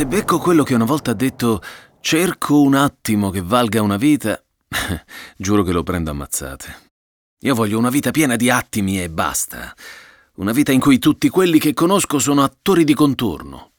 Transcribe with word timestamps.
Se 0.00 0.06
becco 0.06 0.38
quello 0.38 0.62
che 0.62 0.72
una 0.72 0.86
volta 0.86 1.10
ha 1.10 1.14
detto 1.14 1.60
cerco 2.00 2.62
un 2.62 2.74
attimo 2.74 3.28
che 3.28 3.42
valga 3.42 3.82
una 3.82 3.98
vita, 3.98 4.42
giuro 5.36 5.62
che 5.62 5.72
lo 5.72 5.82
prendo 5.82 6.10
ammazzate. 6.10 6.92
Io 7.40 7.54
voglio 7.54 7.76
una 7.76 7.90
vita 7.90 8.10
piena 8.10 8.36
di 8.36 8.48
attimi 8.48 8.98
e 9.02 9.10
basta. 9.10 9.74
Una 10.36 10.52
vita 10.52 10.72
in 10.72 10.80
cui 10.80 10.98
tutti 10.98 11.28
quelli 11.28 11.58
che 11.58 11.74
conosco 11.74 12.18
sono 12.18 12.42
attori 12.42 12.84
di 12.84 12.94
contorno. 12.94 13.72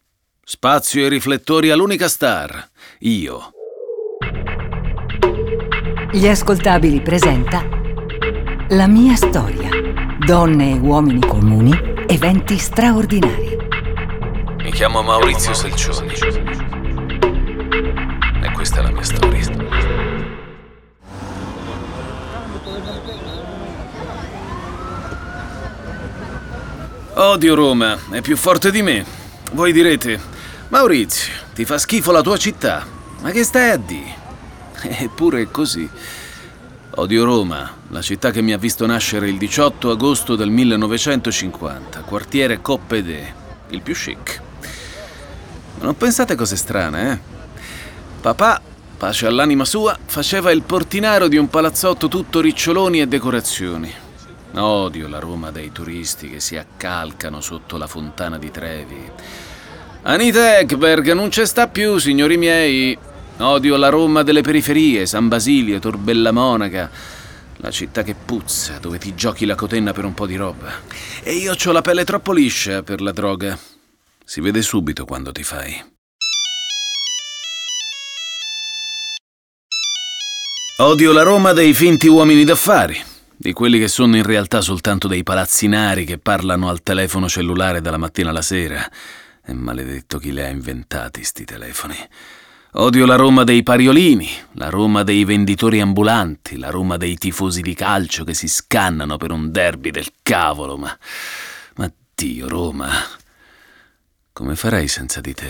Spazio 0.44 1.04
e 1.04 1.10
riflettori 1.10 1.72
all'unica 1.72 2.08
star, 2.08 2.70
io. 3.00 3.54
Gli 6.12 6.28
ascoltabili 6.28 7.02
presenta 7.02 7.68
La 8.70 8.86
mia 8.86 9.16
storia. 9.16 9.72
Donne 10.24 10.74
e 10.74 10.78
uomini 10.78 11.22
comuni, 11.22 11.72
eventi 12.06 12.60
straordinari. 12.60 13.51
Chiamo 14.82 15.04
Maurizio 15.04 15.54
Selcioni. 15.54 16.12
E 18.42 18.52
questa 18.52 18.80
è 18.80 18.82
la 18.82 18.90
mia 18.90 19.04
storia. 19.04 19.46
Odio 27.14 27.54
Roma, 27.54 27.96
è 28.10 28.22
più 28.22 28.36
forte 28.36 28.72
di 28.72 28.82
me. 28.82 29.06
Voi 29.52 29.72
direte, 29.72 30.20
Maurizio, 30.70 31.32
ti 31.54 31.64
fa 31.64 31.78
schifo 31.78 32.12
la 32.12 32.24
tua 32.24 32.38
città. 32.38 32.84
Ma 33.20 33.30
che 33.30 33.44
stai 33.44 33.70
a 33.70 33.78
dire? 33.78 34.16
Eppure 34.82 35.44
è 35.44 35.52
così. 35.52 35.88
Odio 36.96 37.24
Roma, 37.24 37.72
la 37.90 38.02
città 38.02 38.32
che 38.32 38.42
mi 38.42 38.52
ha 38.52 38.58
visto 38.58 38.88
nascere 38.88 39.30
il 39.30 39.38
18 39.38 39.92
agosto 39.92 40.36
del 40.36 40.50
1950, 40.50 42.00
quartiere 42.00 42.62
Coppe 42.62 43.04
de, 43.04 43.34
il 43.68 43.84
più 43.84 43.94
chic. 43.94 44.50
Non 45.82 45.98
pensate 45.98 46.36
cose 46.36 46.56
strane, 46.56 47.12
eh? 47.12 47.20
Papà, 48.22 48.62
pace 48.98 49.26
all'anima 49.26 49.66
sua, 49.66 49.98
faceva 50.06 50.52
il 50.52 50.62
portinaro 50.62 51.28
di 51.28 51.38
un 51.38 51.50
palazzotto 51.50 52.08
tutto 52.08 52.40
riccioloni 52.40 53.02
e 53.02 53.08
decorazioni. 53.08 53.92
Odio 54.54 55.08
la 55.08 55.18
Roma 55.18 55.50
dei 55.50 55.72
turisti 55.72 56.30
che 56.30 56.40
si 56.40 56.56
accalcano 56.56 57.42
sotto 57.42 57.78
la 57.78 57.88
fontana 57.88 58.38
di 58.38 58.52
Trevi. 58.52 59.12
Anita 60.04 60.60
Ekberg 60.60 61.14
non 61.14 61.30
c'è 61.30 61.46
sta 61.46 61.68
più, 61.68 61.98
signori 61.98 62.38
miei. 62.38 62.98
Odio 63.38 63.76
la 63.76 63.90
Roma 63.90 64.22
delle 64.22 64.42
periferie, 64.42 65.08
San 65.08 65.28
Basilio, 65.30 65.80
Torbella 65.80 66.32
Monaca. 66.32 66.90
La 67.58 67.72
città 67.72 68.04
che 68.04 68.14
puzza, 68.14 68.78
dove 68.80 69.00
ti 69.00 69.16
giochi 69.16 69.46
la 69.46 69.56
cotenna 69.56 69.94
per 69.94 70.06
un 70.06 70.14
po' 70.14 70.28
di 70.28 70.36
roba. 70.36 70.72
E 71.24 71.34
io 71.34 71.54
ho 71.54 71.72
la 71.72 71.82
pelle 71.82 72.04
troppo 72.04 72.34
liscia 72.34 72.84
per 72.84 73.02
la 73.02 73.12
droga. 73.12 73.71
Si 74.32 74.40
vede 74.40 74.62
subito 74.62 75.04
quando 75.04 75.34
ti 75.34 75.44
fai. 75.44 75.74
Odio 80.78 81.12
la 81.12 81.24
Roma 81.24 81.52
dei 81.52 81.74
finti 81.74 82.08
uomini 82.08 82.46
d'affari 82.46 82.98
di 83.36 83.52
quelli 83.52 83.78
che 83.78 83.90
sono 83.90 84.16
in 84.16 84.24
realtà 84.24 84.62
soltanto 84.62 85.10
dei 85.10 85.24
palazzinari 85.24 86.06
che 86.06 86.18
parlano 86.18 86.70
al 86.70 86.82
telefono 86.82 87.28
cellulare 87.28 87.82
dalla 87.82 87.98
mattina 87.98 88.30
alla 88.30 88.42
sera. 88.42 88.90
E 89.44 89.52
maledetto 89.52 90.18
chi 90.18 90.32
li 90.32 90.40
ha 90.40 90.48
inventati 90.48 91.26
sti 91.26 91.44
telefoni. 91.44 91.98
Odio 92.76 93.06
la 93.06 93.18
Roma 93.18 93.44
dei 93.44 93.64
pariolini, 93.64 94.30
la 94.54 94.70
Roma 94.70 95.04
dei 95.04 95.26
venditori 95.26 95.82
ambulanti, 95.82 96.58
la 96.58 96.70
Roma 96.70 96.96
dei 96.96 97.18
tifosi 97.18 97.60
di 97.60 97.74
calcio 97.74 98.24
che 98.24 98.34
si 98.34 98.48
scannano 98.48 99.18
per 99.18 99.32
un 99.32 99.52
derby 99.52 99.92
del 99.92 100.08
cavolo, 100.22 100.78
ma... 100.78 100.98
Ma 101.76 101.92
Dio, 102.16 102.48
Roma... 102.48 103.20
Come 104.34 104.56
farei 104.56 104.88
senza 104.88 105.20
di 105.20 105.34
te? 105.34 105.50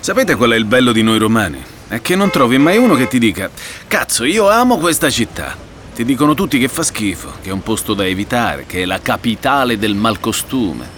Sapete 0.00 0.34
qual 0.36 0.52
è 0.52 0.56
il 0.56 0.64
bello 0.64 0.92
di 0.92 1.02
noi 1.02 1.18
romani? 1.18 1.62
È 1.88 2.00
che 2.00 2.16
non 2.16 2.30
trovi 2.30 2.56
mai 2.56 2.78
uno 2.78 2.94
che 2.94 3.06
ti 3.06 3.18
dica 3.18 3.50
Cazzo, 3.86 4.24
io 4.24 4.48
amo 4.48 4.78
questa 4.78 5.10
città. 5.10 5.54
Ti 5.94 6.06
dicono 6.06 6.32
tutti 6.32 6.58
che 6.58 6.68
fa 6.68 6.82
schifo, 6.82 7.34
che 7.42 7.50
è 7.50 7.52
un 7.52 7.62
posto 7.62 7.92
da 7.92 8.06
evitare, 8.06 8.64
che 8.64 8.82
è 8.82 8.84
la 8.86 9.02
capitale 9.02 9.76
del 9.76 9.94
malcostume. 9.94 10.88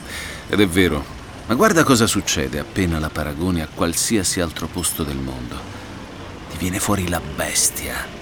Ed 0.49 0.61
è 0.61 0.69
vero, 0.69 1.05
ma 1.47 1.55
guarda 1.57 1.83
cosa 1.83 2.07
succede 2.07 2.61
appena 2.61 3.01
la 3.01 3.11
paragoni 3.11 3.61
a 3.61 3.69
qualsiasi 3.75 4.41
altro 4.41 4.69
posto 4.69 5.03
del 5.03 5.17
mondo. 5.17 5.57
Ti 6.49 6.57
viene 6.59 6.79
fuori 6.79 7.09
la 7.09 7.21
bestia. 7.21 8.20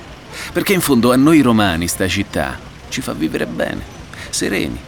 Perché 0.52 0.72
in 0.72 0.80
fondo 0.80 1.12
a 1.12 1.16
noi 1.16 1.40
romani 1.40 1.86
sta 1.88 2.08
città 2.08 2.58
ci 2.88 3.00
fa 3.00 3.12
vivere 3.12 3.46
bene, 3.46 3.82
sereni. 4.30 4.80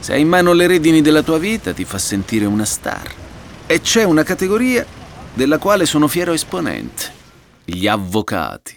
Se 0.00 0.12
hai 0.12 0.20
in 0.20 0.28
mano 0.28 0.52
le 0.52 0.66
redini 0.66 1.00
della 1.00 1.22
tua 1.22 1.38
vita 1.38 1.72
ti 1.72 1.84
fa 1.84 1.98
sentire 1.98 2.44
una 2.44 2.64
star. 2.64 3.10
E 3.66 3.80
c'è 3.80 4.04
una 4.04 4.22
categoria 4.22 4.86
della 5.34 5.58
quale 5.58 5.86
sono 5.86 6.08
fiero 6.08 6.32
esponente, 6.32 7.12
gli 7.64 7.86
avvocati. 7.86 8.76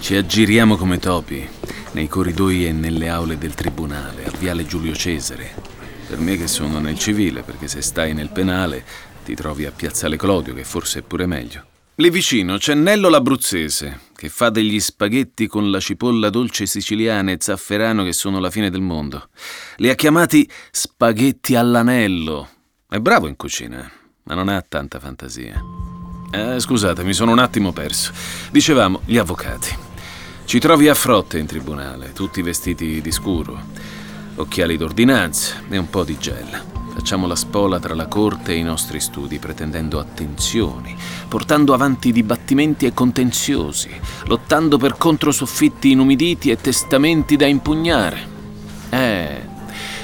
Ci 0.00 0.16
aggiriamo 0.16 0.76
come 0.76 0.98
topi 0.98 1.48
nei 1.92 2.08
corridoi 2.08 2.66
e 2.66 2.72
nelle 2.72 3.08
aule 3.08 3.38
del 3.38 3.54
tribunale, 3.54 4.24
a 4.26 4.30
Viale 4.36 4.66
Giulio 4.66 4.94
Cesare. 4.94 5.54
Per 6.08 6.18
me 6.18 6.36
che 6.36 6.48
sono 6.48 6.78
nel 6.80 6.98
civile, 6.98 7.42
perché 7.42 7.68
se 7.68 7.82
stai 7.82 8.12
nel 8.12 8.30
penale 8.30 8.84
ti 9.24 9.34
trovi 9.34 9.64
a 9.64 9.70
Piazzale 9.70 10.16
Clodio, 10.16 10.54
che 10.54 10.64
forse 10.64 11.00
è 11.00 11.02
pure 11.02 11.26
meglio. 11.26 11.66
Lì 11.96 12.08
vicino 12.08 12.56
c'è 12.56 12.74
Nello 12.74 13.08
l'Abruzzese, 13.08 14.00
che 14.16 14.28
fa 14.28 14.48
degli 14.48 14.80
spaghetti 14.80 15.46
con 15.46 15.70
la 15.70 15.78
cipolla 15.78 16.30
dolce 16.30 16.64
siciliana 16.64 17.32
e 17.32 17.36
zafferano 17.38 18.02
che 18.02 18.12
sono 18.12 18.40
la 18.40 18.50
fine 18.50 18.70
del 18.70 18.80
mondo. 18.80 19.28
Li 19.76 19.90
ha 19.90 19.94
chiamati 19.94 20.48
spaghetti 20.70 21.54
all'anello. 21.54 22.48
È 22.88 22.98
bravo 22.98 23.28
in 23.28 23.36
cucina, 23.36 23.90
ma 24.24 24.34
non 24.34 24.48
ha 24.48 24.64
tanta 24.66 24.98
fantasia. 24.98 25.62
Eh, 26.32 26.58
scusate, 26.58 27.04
mi 27.04 27.12
sono 27.12 27.30
un 27.30 27.38
attimo 27.38 27.72
perso. 27.72 28.10
Dicevamo, 28.50 29.02
gli 29.04 29.18
avvocati. 29.18 29.76
Ci 30.44 30.58
trovi 30.58 30.88
a 30.88 30.94
frotte 30.94 31.38
in 31.38 31.46
tribunale, 31.46 32.12
tutti 32.12 32.40
vestiti 32.42 33.00
di 33.00 33.12
scuro, 33.12 33.60
occhiali 34.36 34.76
d'ordinanza 34.76 35.62
e 35.68 35.76
un 35.76 35.88
po' 35.90 36.04
di 36.04 36.16
gel. 36.18 36.71
Facciamo 37.02 37.26
la 37.26 37.34
spola 37.34 37.80
tra 37.80 37.96
la 37.96 38.06
corte 38.06 38.52
e 38.52 38.58
i 38.58 38.62
nostri 38.62 39.00
studi, 39.00 39.40
pretendendo 39.40 39.98
attenzioni, 39.98 40.94
portando 41.26 41.74
avanti 41.74 42.12
dibattimenti 42.12 42.86
e 42.86 42.94
contenziosi, 42.94 43.90
lottando 44.26 44.78
per 44.78 44.96
controsoffitti 44.96 45.90
inumiditi 45.90 46.50
e 46.50 46.56
testamenti 46.58 47.34
da 47.34 47.46
impugnare. 47.46 48.28
Eh, 48.88 49.42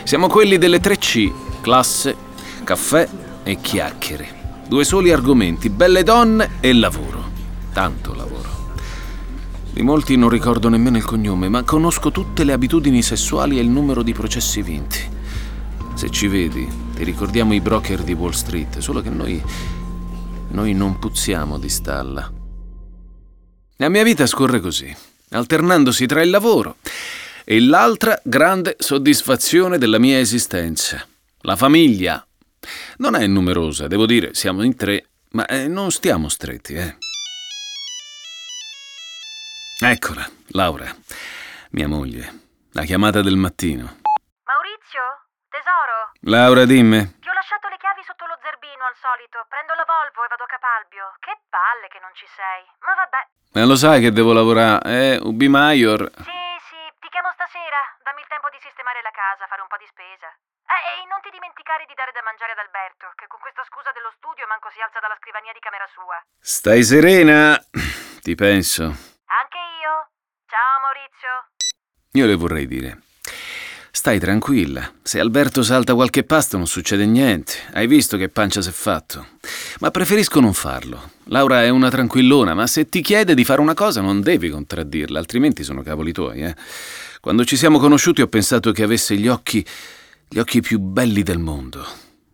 siamo 0.03 0.27
quelli 0.27 0.59
delle 0.59 0.81
tre 0.81 0.99
C, 0.99 1.31
classe, 1.61 2.17
caffè 2.65 3.09
e 3.45 3.61
chiacchiere. 3.61 4.63
Due 4.67 4.85
soli 4.85 5.13
argomenti, 5.13 5.71
belle 5.71 6.03
donne 6.03 6.57
e 6.59 6.73
lavoro. 6.73 7.31
Tanto 7.73 8.13
lavoro. 8.13 8.49
Di 9.71 9.83
molti 9.83 10.17
non 10.17 10.31
ricordo 10.31 10.69
nemmeno 10.69 10.97
il 10.97 11.05
cognome, 11.05 11.49
ma 11.49 11.63
conosco 11.63 12.11
tutte 12.11 12.43
le 12.43 12.53
abitudini 12.53 13.03
sessuali 13.03 13.57
e 13.57 13.63
il 13.63 13.71
numero 13.71 14.03
di 14.03 14.13
processi 14.13 14.63
vinti. 14.63 14.99
Se 15.95 16.11
ci 16.11 16.27
vedi, 16.27 16.87
ti 16.99 17.05
ricordiamo 17.05 17.55
i 17.55 17.61
broker 17.61 18.03
di 18.03 18.13
Wall 18.13 18.33
Street, 18.33 18.79
solo 18.79 19.01
che 19.01 19.09
noi. 19.09 19.41
noi 20.49 20.75
non 20.75 20.99
puzziamo 20.99 21.57
di 21.57 21.69
stalla. 21.69 22.29
La 23.77 23.89
mia 23.89 24.03
vita 24.03 24.27
scorre 24.27 24.59
così, 24.59 24.93
alternandosi 25.31 26.07
tra 26.07 26.23
il 26.23 26.31
lavoro 26.31 26.79
e 27.45 27.61
l'altra 27.61 28.21
grande 28.25 28.75
soddisfazione 28.81 29.79
della 29.79 30.01
mia 30.01 30.19
esistenza, 30.19 31.07
la 31.43 31.55
famiglia. 31.55 32.27
Non 32.97 33.15
è 33.15 33.25
numerosa, 33.29 33.87
devo 33.87 34.05
dire, 34.05 34.35
siamo 34.35 34.65
in 34.65 34.75
tre, 34.75 35.07
ma 35.31 35.47
eh, 35.47 35.69
non 35.69 35.93
stiamo 35.93 36.29
stretti, 36.29 36.75
eh. 36.75 36.97
Eccola, 39.79 40.29
Laura, 40.49 40.93
mia 41.71 41.87
moglie, 41.87 42.41
la 42.73 42.83
chiamata 42.83 43.23
del 43.23 43.37
mattino. 43.37 43.99
Laura, 46.27 46.67
dimmi. 46.67 46.99
Ti 46.99 47.29
ho 47.29 47.33
lasciato 47.33 47.69
le 47.69 47.79
chiavi 47.79 48.03
sotto 48.03 48.27
lo 48.27 48.35
zerbino 48.43 48.83
al 48.83 48.97
solito. 48.99 49.47
Prendo 49.47 49.75
la 49.79 49.87
Volvo 49.87 50.27
e 50.27 50.29
vado 50.29 50.43
a 50.43 50.51
Capalbio. 50.51 51.15
Che 51.23 51.31
palle 51.47 51.87
che 51.87 52.03
non 52.03 52.11
ci 52.19 52.27
sei. 52.35 52.67
Ma 52.83 52.95
vabbè. 52.99 53.23
Ma 53.55 53.63
lo 53.65 53.77
sai 53.79 54.03
che 54.03 54.11
devo 54.11 54.35
lavorare, 54.35 54.83
eh? 54.83 55.17
Ubi 55.23 55.47
Maior. 55.47 56.11
Sì, 56.19 56.43
sì, 56.69 56.83
ti 56.99 57.09
chiamo 57.09 57.31
stasera. 57.39 57.81
Dammi 58.03 58.21
il 58.21 58.27
tempo 58.27 58.51
di 58.51 58.59
sistemare 58.59 58.99
la 59.07 59.15
casa, 59.15 59.47
fare 59.47 59.63
un 59.63 59.71
po' 59.71 59.79
di 59.79 59.87
spesa. 59.87 60.27
Eh, 60.69 60.83
e 61.01 61.07
non 61.07 61.23
ti 61.23 61.31
dimenticare 61.31 61.87
di 61.87 61.95
dare 61.95 62.13
da 62.13 62.21
mangiare 62.27 62.53
ad 62.53 62.61
Alberto, 62.61 63.09
che 63.15 63.25
con 63.31 63.41
questa 63.41 63.65
scusa 63.71 63.95
dello 63.95 64.13
studio 64.19 64.45
manco 64.51 64.69
si 64.75 64.83
alza 64.83 65.01
dalla 65.01 65.17
scrivania 65.23 65.55
di 65.55 65.63
camera 65.65 65.87
sua. 65.95 66.19
Stai 66.43 66.83
serena? 66.83 67.57
Ti 68.21 68.35
penso. 68.35 68.85
Anche 69.33 69.61
io. 69.81 69.95
Ciao 70.45 70.75
Maurizio. 70.83 71.33
Io 72.19 72.27
le 72.27 72.37
vorrei 72.37 72.67
dire. 72.67 73.08
Stai 73.99 74.21
tranquilla. 74.21 74.93
Se 75.03 75.19
Alberto 75.19 75.65
salta 75.65 75.93
qualche 75.93 76.23
pasto 76.23 76.57
non 76.57 76.69
succede 76.69 77.05
niente. 77.05 77.55
Hai 77.73 77.89
visto 77.89 78.17
che 78.17 78.29
pancia 78.29 78.63
si 78.63 78.69
è 78.69 78.73
fatto. 78.73 79.27
Ma 79.81 79.91
preferisco 79.91 80.39
non 80.39 80.55
farlo. 80.55 81.11
Laura 81.25 81.65
è 81.65 81.69
una 81.69 81.91
tranquillona, 81.91 82.55
ma 82.55 82.69
se 82.69 82.89
ti 82.89 83.03
chiede 83.03 83.35
di 83.35 83.43
fare 83.43 83.61
una 83.61 83.75
cosa 83.75 84.01
non 84.01 84.21
devi 84.21 84.51
contraddirla, 84.51 85.19
altrimenti 85.19 85.65
sono 85.65 85.83
cavoli 85.83 86.13
tuoi, 86.13 86.43
eh. 86.43 86.55
Quando 87.21 87.45
ci 87.45 87.57
siamo 87.57 87.81
conosciuti 87.81 88.23
ho 88.23 88.29
pensato 88.29 88.71
che 88.71 88.85
avesse 88.85 89.17
gli 89.17 89.27
occhi 89.27 89.67
gli 90.29 90.39
occhi 90.39 90.61
più 90.61 90.79
belli 90.79 91.25
del 91.25 91.39
mondo. 91.39 91.85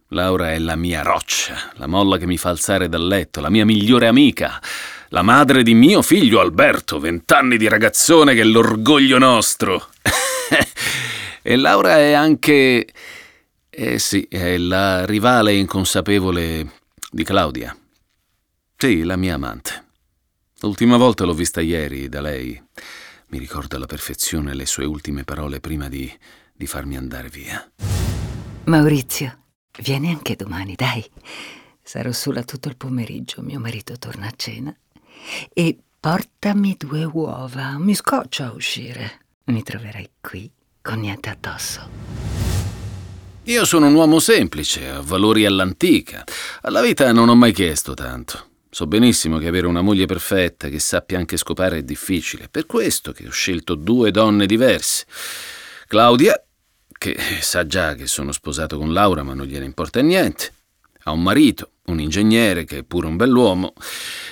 Laura 0.09 0.53
è 0.53 0.59
la 0.59 0.77
mia 0.77 1.01
roccia, 1.01 1.73
la 1.77 1.87
molla 1.87 2.19
che 2.19 2.27
mi 2.27 2.37
fa 2.37 2.51
alzare 2.51 2.91
dal 2.91 3.07
letto, 3.07 3.41
la 3.41 3.49
mia 3.49 3.65
migliore 3.65 4.07
amica, 4.07 4.61
la 5.09 5.23
madre 5.23 5.63
di 5.63 5.73
mio 5.73 6.03
figlio 6.03 6.41
Alberto, 6.41 6.99
vent'anni 6.99 7.57
di 7.57 7.69
ragazzone 7.69 8.35
che 8.35 8.43
è 8.43 8.45
l'orgoglio 8.45 9.17
nostro. 9.17 9.89
e 11.47 11.57
Laura 11.57 11.99
è 11.99 12.13
anche... 12.13 12.89
Eh 13.69 13.99
sì, 13.99 14.27
è 14.31 14.57
la 14.57 15.05
rivale 15.05 15.53
inconsapevole 15.55 16.81
di 17.11 17.23
Claudia. 17.23 17.77
Sì, 18.75 19.03
la 19.03 19.17
mia 19.17 19.35
amante. 19.35 19.85
L'ultima 20.61 20.97
volta 20.97 21.25
l'ho 21.25 21.35
vista 21.35 21.61
ieri 21.61 22.09
da 22.09 22.23
lei. 22.23 22.59
Mi 23.27 23.39
ricorda 23.39 23.77
alla 23.77 23.85
perfezione 23.85 24.55
le 24.55 24.65
sue 24.65 24.87
ultime 24.87 25.25
parole 25.25 25.61
prima 25.61 25.89
di, 25.91 26.11
di 26.51 26.67
farmi 26.67 26.97
andare 26.97 27.29
via. 27.29 27.71
Maurizio, 28.65 29.39
vieni 29.83 30.09
anche 30.09 30.37
domani, 30.37 30.75
dai. 30.75 31.05
Sarò 31.83 32.13
sola 32.13 32.43
tutto 32.43 32.69
il 32.69 32.77
pomeriggio, 32.79 33.43
mio 33.43 33.61
marito 33.61 33.99
torna 33.99 34.29
a 34.29 34.35
cena. 34.35 34.75
E 35.53 35.77
portami 36.01 36.75
due 36.79 37.05
uova, 37.05 37.77
mi 37.77 37.95
scoccia 37.95 38.47
a 38.47 38.53
uscire. 38.53 39.27
Mi 39.47 39.63
troverai 39.63 40.09
qui 40.23 40.51
con 40.85 41.01
niente 41.01 41.31
addosso. 41.31 41.81
Io 43.45 43.65
sono 43.65 43.87
un 43.87 43.95
uomo 43.95 44.19
semplice, 44.19 44.91
ho 44.91 45.03
valori 45.03 45.47
all'antica. 45.47 46.25
Alla 46.61 46.83
vita 46.83 47.11
non 47.11 47.31
ho 47.31 47.35
mai 47.35 47.53
chiesto 47.53 47.95
tanto. 47.95 48.49
So 48.69 48.87
benissimo 48.87 49.39
che 49.39 49.47
avere 49.47 49.67
una 49.67 49.81
moglie 49.81 50.05
perfetta 50.05 50.69
che 50.69 50.79
sappia 50.79 51.17
anche 51.17 51.39
scopare 51.39 51.79
è 51.79 51.83
difficile. 51.83 52.49
Per 52.51 52.67
questo 52.67 53.13
che 53.13 53.27
ho 53.27 53.31
scelto 53.31 53.77
due 53.77 54.11
donne 54.11 54.45
diverse. 54.45 55.07
Claudia, 55.89 56.39
che 56.99 57.17
sa 57.41 57.67
già 57.67 57.95
che 57.95 58.07
sono 58.07 58.33
sposato 58.33 58.77
con 58.77 58.93
Laura, 58.93 59.23
ma 59.23 59.33
non 59.33 59.47
gliene 59.47 59.65
importa 59.65 60.03
niente. 60.03 60.53
Ha 61.05 61.13
un 61.13 61.23
marito, 61.23 61.71
un 61.87 61.99
ingegnere 61.99 62.65
che 62.65 62.79
è 62.79 62.83
pure 62.83 63.07
un 63.07 63.17
bell'uomo. 63.17 63.73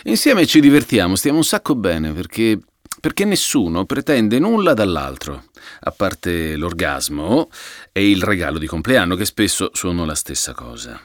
Insieme 0.05 0.45
ci 0.45 0.61
divertiamo, 0.61 1.17
stiamo 1.17 1.39
un 1.39 1.45
sacco 1.45 1.75
bene 1.75 2.13
perché, 2.13 2.59
perché 3.03 3.25
nessuno 3.25 3.85
pretende 3.85 4.39
nulla 4.39 4.75
dall'altro, 4.75 5.47
a 5.81 5.91
parte 5.91 6.55
l'orgasmo 6.55 7.51
e 7.91 8.09
il 8.09 8.23
regalo 8.23 8.59
di 8.59 8.69
compleanno 8.69 9.17
che 9.17 9.25
spesso 9.25 9.71
sono 9.73 10.05
la 10.05 10.15
stessa 10.15 10.55
cosa. 10.55 11.01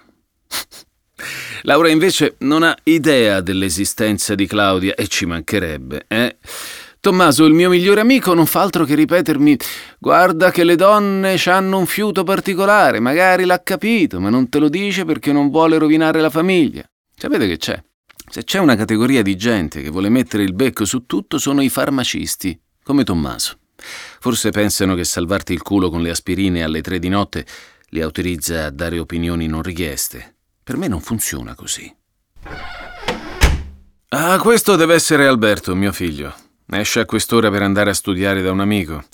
Laura 1.63 1.89
invece 1.89 2.35
non 2.41 2.61
ha 2.61 2.77
idea 2.83 3.41
dell'esistenza 3.41 4.35
di 4.35 4.45
Claudia 4.45 4.94
e 4.94 5.07
ci 5.07 5.25
mancherebbe, 5.25 6.05
eh? 6.07 6.35
Tommaso, 6.99 7.45
il 7.45 7.53
mio 7.53 7.69
migliore 7.69 8.01
amico, 8.01 8.35
non 8.35 8.45
fa 8.45 8.61
altro 8.61 8.85
che 8.85 8.93
ripetermi: 8.93 9.57
Guarda 9.97 10.51
che 10.51 10.63
le 10.63 10.75
donne 10.75 11.41
hanno 11.45 11.79
un 11.79 11.88
fiuto 11.88 12.23
particolare, 12.23 13.00
magari 13.00 13.45
l'ha 13.45 13.63
capito, 13.63 14.19
ma 14.19 14.29
non 14.29 14.50
te 14.50 14.59
lo 14.59 14.69
dice 14.69 15.03
perché 15.03 15.31
non 15.31 15.50
vuole 15.50 15.79
rovinare 15.79 16.21
la 16.21 16.29
famiglia. 16.29 16.88
Sapete 17.15 17.47
che 17.47 17.57
c'è? 17.57 17.81
Se 18.29 18.44
c'è 18.44 18.59
una 18.59 18.75
categoria 18.75 19.21
di 19.21 19.38
gente 19.38 19.81
che 19.81 19.89
vuole 19.89 20.09
mettere 20.09 20.44
il 20.44 20.53
becco 20.53 20.83
su 20.83 21.06
tutto, 21.06 21.38
sono 21.38 21.62
i 21.62 21.69
farmacisti, 21.69 22.59
come 22.83 23.06
Tommaso. 23.06 23.57
Forse 24.19 24.50
pensano 24.51 24.95
che 24.95 25.06
salvarti 25.06 25.53
il 25.53 25.62
culo 25.62 25.89
con 25.89 26.01
le 26.01 26.09
aspirine 26.09 26.62
alle 26.62 26.81
tre 26.81 27.00
di 27.00 27.07
notte 27.07 27.45
li 27.89 28.01
autorizza 28.01 28.65
a 28.65 28.69
dare 28.69 29.00
opinioni 29.00 29.47
non 29.47 29.62
richieste. 29.62 30.35
Per 30.62 30.75
me 30.75 30.89
non 30.89 31.00
funziona 31.00 31.56
così. 31.56 31.95
Ah, 34.09 34.38
questo 34.39 34.75
deve 34.75 34.95
essere 34.95 35.25
Alberto, 35.25 35.74
mio 35.74 35.94
figlio. 35.94 36.33
Esce 36.69 37.00
a 37.00 37.06
quest'ora 37.06 37.50
per 37.50 37.62
andare 37.62 37.91
a 37.91 37.94
studiare 37.94 38.41
da 38.41 38.51
un 38.51 38.59
amico. 38.59 39.06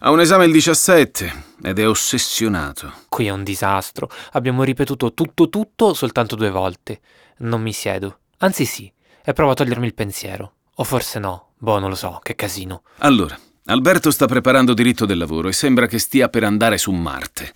Ha 0.00 0.10
un 0.10 0.20
esame 0.20 0.46
il 0.46 0.52
17 0.52 1.44
ed 1.62 1.78
è 1.78 1.86
ossessionato. 1.86 2.90
Qui 3.10 3.26
è 3.26 3.30
un 3.30 3.44
disastro. 3.44 4.08
Abbiamo 4.32 4.62
ripetuto 4.62 5.12
tutto 5.12 5.50
tutto 5.50 5.92
soltanto 5.92 6.36
due 6.36 6.50
volte. 6.50 7.00
Non 7.38 7.60
mi 7.60 7.74
siedo. 7.74 8.20
Anzi 8.42 8.64
sì, 8.64 8.92
e 9.24 9.32
provo 9.32 9.52
a 9.52 9.54
togliermi 9.54 9.86
il 9.86 9.94
pensiero. 9.94 10.54
O 10.76 10.84
forse 10.84 11.18
no. 11.18 11.52
Boh, 11.58 11.78
non 11.78 11.90
lo 11.90 11.94
so, 11.94 12.18
che 12.22 12.34
casino. 12.34 12.82
Allora, 12.98 13.38
Alberto 13.66 14.10
sta 14.10 14.26
preparando 14.26 14.74
diritto 14.74 15.06
del 15.06 15.18
lavoro 15.18 15.46
e 15.46 15.52
sembra 15.52 15.86
che 15.86 15.98
stia 15.98 16.28
per 16.28 16.42
andare 16.42 16.76
su 16.76 16.90
Marte. 16.90 17.52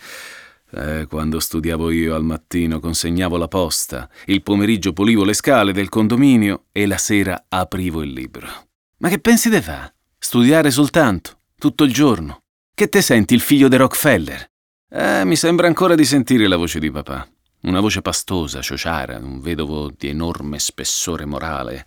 Eh, 0.71 1.07
quando 1.09 1.41
studiavo 1.41 1.91
io 1.91 2.15
al 2.15 2.23
mattino 2.23 2.79
consegnavo 2.79 3.37
la 3.37 3.49
posta, 3.49 4.09
il 4.27 4.43
pomeriggio 4.43 4.93
pulivo 4.93 5.25
le 5.25 5.33
scale 5.33 5.73
del 5.73 5.89
condominio 5.89 6.67
e 6.71 6.87
la 6.87 6.99
sera 6.99 7.47
aprivo 7.49 8.03
il 8.03 8.13
libro. 8.13 8.49
Ma 8.99 9.09
che 9.09 9.19
pensi 9.19 9.51
di 9.51 9.61
fa? 9.61 9.93
Studiare 10.19 10.71
soltanto, 10.71 11.39
tutto 11.59 11.83
il 11.83 11.93
giorno? 11.93 12.43
Che 12.73 12.89
te 12.89 13.03
senti 13.03 13.35
il 13.35 13.41
figlio 13.41 13.69
di 13.69 13.77
Rockefeller? 13.77 14.51
Eh, 14.89 15.25
mi 15.25 15.35
sembra 15.35 15.67
ancora 15.67 15.97
di 15.97 16.05
sentire 16.05 16.47
la 16.47 16.57
voce 16.57 16.79
di 16.79 16.91
papà. 16.91 17.29
Una 17.67 17.81
voce 17.81 18.01
pastosa, 18.01 18.63
ciociara, 18.63 19.19
un 19.19 19.41
vedovo 19.41 19.91
di 19.97 20.09
enorme 20.09 20.61
spessore 20.61 21.25
morale. 21.25 21.85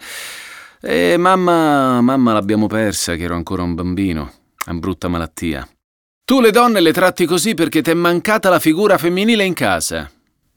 E 0.82 1.16
mamma, 1.16 2.02
mamma 2.02 2.34
l'abbiamo 2.34 2.68
persa, 2.68 3.16
che 3.16 3.24
ero 3.24 3.36
ancora 3.36 3.64
un 3.64 3.76
bambino. 3.76 4.34
Ha 4.66 4.74
brutta 4.74 5.08
malattia. 5.08 5.66
Tu 6.26 6.42
le 6.42 6.52
donne 6.52 6.82
le 6.82 6.92
tratti 6.92 7.26
così 7.26 7.54
perché 7.54 7.82
t'è 7.82 7.94
mancata 7.94 8.50
la 8.50 8.60
figura 8.60 8.98
femminile 8.98 9.46
in 9.46 9.54
casa. 9.54 10.12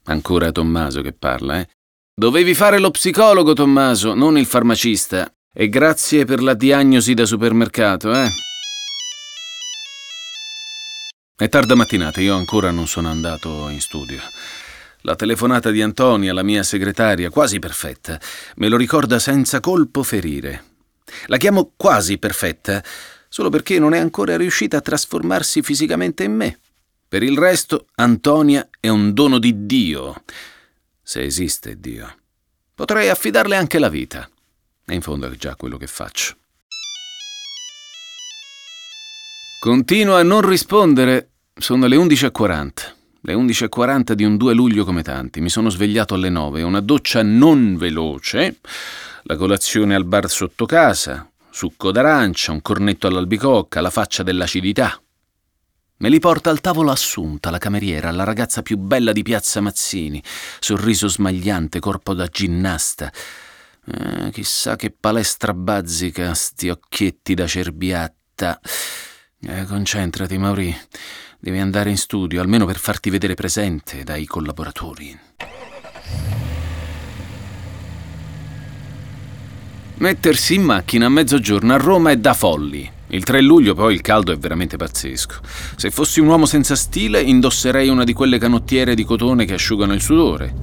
Ancora 0.07 0.51
Tommaso 0.51 1.03
che 1.03 1.13
parla, 1.13 1.61
eh? 1.61 1.69
Dovevi 2.13 2.53
fare 2.53 2.81
lo 2.81 2.91
psicologo, 2.91 3.53
Tommaso, 3.53 4.15
non 4.15 4.37
il 4.37 4.47
farmacista. 4.47 5.33
E 5.55 5.69
grazie 5.69 6.25
per 6.25 6.43
la 6.43 6.55
diagnosi 6.55 7.15
da 7.15 7.27
supermercato, 7.27 8.13
eh? 8.13 8.29
È 11.37 11.49
tarda 11.49 11.77
mattinata, 11.77 12.21
io 12.21 12.35
ancora 12.35 12.73
non 12.73 12.89
sono 12.89 13.09
andato 13.09 13.69
in 13.69 13.81
studio. 13.81 14.21
La 15.03 15.17
telefonata 15.17 15.71
di 15.71 15.83
Antonia, 15.83 16.33
la 16.33 16.45
mia 16.45 16.63
segretaria, 16.63 17.31
quasi 17.31 17.59
perfetta, 17.59 18.21
me 18.57 18.69
lo 18.69 18.77
ricorda 18.77 19.19
senza 19.19 19.59
colpo 19.59 20.03
ferire. 20.03 20.65
La 21.27 21.39
chiamo 21.39 21.73
quasi 21.77 22.19
perfetta 22.19 22.83
solo 23.29 23.49
perché 23.49 23.79
non 23.79 23.95
è 23.95 23.99
ancora 23.99 24.37
riuscita 24.37 24.77
a 24.77 24.81
trasformarsi 24.81 25.63
fisicamente 25.63 26.23
in 26.23 26.35
me. 26.35 26.59
Per 27.09 27.23
il 27.23 27.37
resto, 27.37 27.87
Antonia 27.97 28.69
è 28.79 28.89
un 28.89 29.13
dono 29.13 29.39
di 29.39 29.67
Dio, 29.67 30.23
se 31.03 31.23
esiste 31.23 31.81
Dio. 31.81 32.17
Potrei 32.75 33.09
affidarle 33.09 33.57
anche 33.57 33.79
la 33.79 33.89
vita. 33.89 34.29
E 34.85 34.95
in 34.95 35.01
fondo 35.01 35.29
è 35.29 35.35
già 35.37 35.57
quello 35.57 35.79
che 35.79 35.87
faccio. 35.87 36.37
Continuo 39.61 40.15
a 40.15 40.23
non 40.23 40.47
rispondere. 40.47 41.31
Sono 41.55 41.87
le 41.87 41.97
11.40. 41.97 43.01
Le 43.25 43.35
11.40 43.35 44.15
di 44.15 44.25
un 44.25 44.37
2 44.37 44.53
luglio 44.53 44.85
come 44.85 45.05
tanti. 45.05 45.41
Mi 45.41 45.49
sono 45.49 45.71
svegliato 45.71 46.15
alle 46.15 46.29
9. 46.29 46.63
Una 46.63 46.81
doccia 46.81 47.23
non 47.23 47.77
veloce. 47.77 48.59
La 49.23 49.37
colazione 49.37 49.95
al 49.95 50.05
bar 50.05 50.29
sotto 50.29 50.67
casa. 50.67 51.31
Succo 51.49 51.93
d'arancia, 51.93 52.51
un 52.51 52.61
cornetto 52.61 53.07
all'albicocca, 53.07 53.81
la 53.81 53.91
faccia 53.91 54.25
dell'acidità. 54.25 55.01
Me 55.99 56.09
li 56.09 56.19
porta 56.19 56.51
al 56.51 56.61
tavolo 56.61 56.91
Assunta, 56.91 57.51
la 57.51 57.59
cameriera, 57.59 58.11
la 58.11 58.25
ragazza 58.25 58.61
più 58.61 58.77
bella 58.77 59.13
di 59.13 59.23
piazza 59.23 59.61
Mazzini. 59.61 60.21
Sorriso 60.59 61.07
smagliante, 61.07 61.79
corpo 61.79 62.15
da 62.15 62.27
ginnasta. 62.27 63.13
Eh, 63.87 64.31
chissà 64.33 64.75
che 64.75 64.91
palestra 64.91 65.55
bazzica, 65.55 66.35
sti 66.35 66.71
occhietti 66.71 67.35
da 67.35 67.47
cerbiatta. 67.47 68.61
Eh, 69.41 69.65
concentrati, 69.67 70.39
Mauri. 70.39 70.77
Devi 71.45 71.59
andare 71.59 71.91
in 71.91 71.97
studio, 71.97 72.41
almeno 72.41 72.67
per 72.67 72.79
farti 72.79 73.11
vedere 73.11 73.35
presente 73.35 74.05
dai 74.05 74.27
collaboratori. 74.27 75.19
Mettersi 79.97 80.55
in 80.55 80.63
macchina 80.63 81.07
a 81.07 81.09
mezzogiorno 81.09 81.75
a 81.75 81.79
Roma 81.79 82.13
è 82.13 82.17
da 82.17 82.33
folli. 82.33 82.89
Il 83.09 83.25
3 83.25 83.41
luglio 83.41 83.75
poi 83.75 83.95
il 83.95 84.03
caldo 84.03 84.31
è 84.31 84.39
veramente 84.39 84.77
pazzesco. 84.77 85.41
Se 85.75 85.91
fossi 85.91 86.21
un 86.21 86.29
uomo 86.29 86.47
senza 86.47 86.77
stile, 86.77 87.21
indosserei 87.21 87.89
una 87.89 88.05
di 88.05 88.13
quelle 88.13 88.39
canottiere 88.39 88.95
di 88.95 89.03
cotone 89.03 89.45
che 89.45 89.55
asciugano 89.55 89.95
il 89.95 90.01
sudore. 90.01 90.55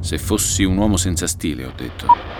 Se 0.00 0.16
fossi 0.16 0.64
un 0.64 0.78
uomo 0.78 0.96
senza 0.96 1.26
stile, 1.26 1.66
ho 1.66 1.72
detto. 1.76 2.39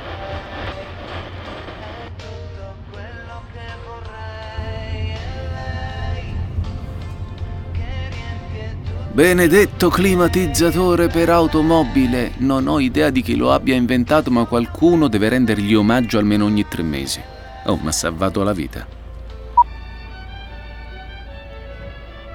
Benedetto 9.13 9.89
climatizzatore 9.89 11.09
per 11.09 11.31
automobile. 11.31 12.31
Non 12.37 12.69
ho 12.69 12.79
idea 12.79 13.11
di 13.11 13.23
chi 13.23 13.35
lo 13.35 13.53
abbia 13.53 13.75
inventato, 13.75 14.31
ma 14.31 14.45
qualcuno 14.45 15.09
deve 15.09 15.29
rendergli 15.29 15.75
omaggio 15.75 16.17
almeno 16.17 16.45
ogni 16.45 16.65
tre 16.69 16.85
mesi. 16.85 17.21
Oh, 17.67 17.77
mi 17.83 17.89
ha 17.89 17.93
salvato 17.93 18.45
la 18.45 18.53
vita. 18.53 18.87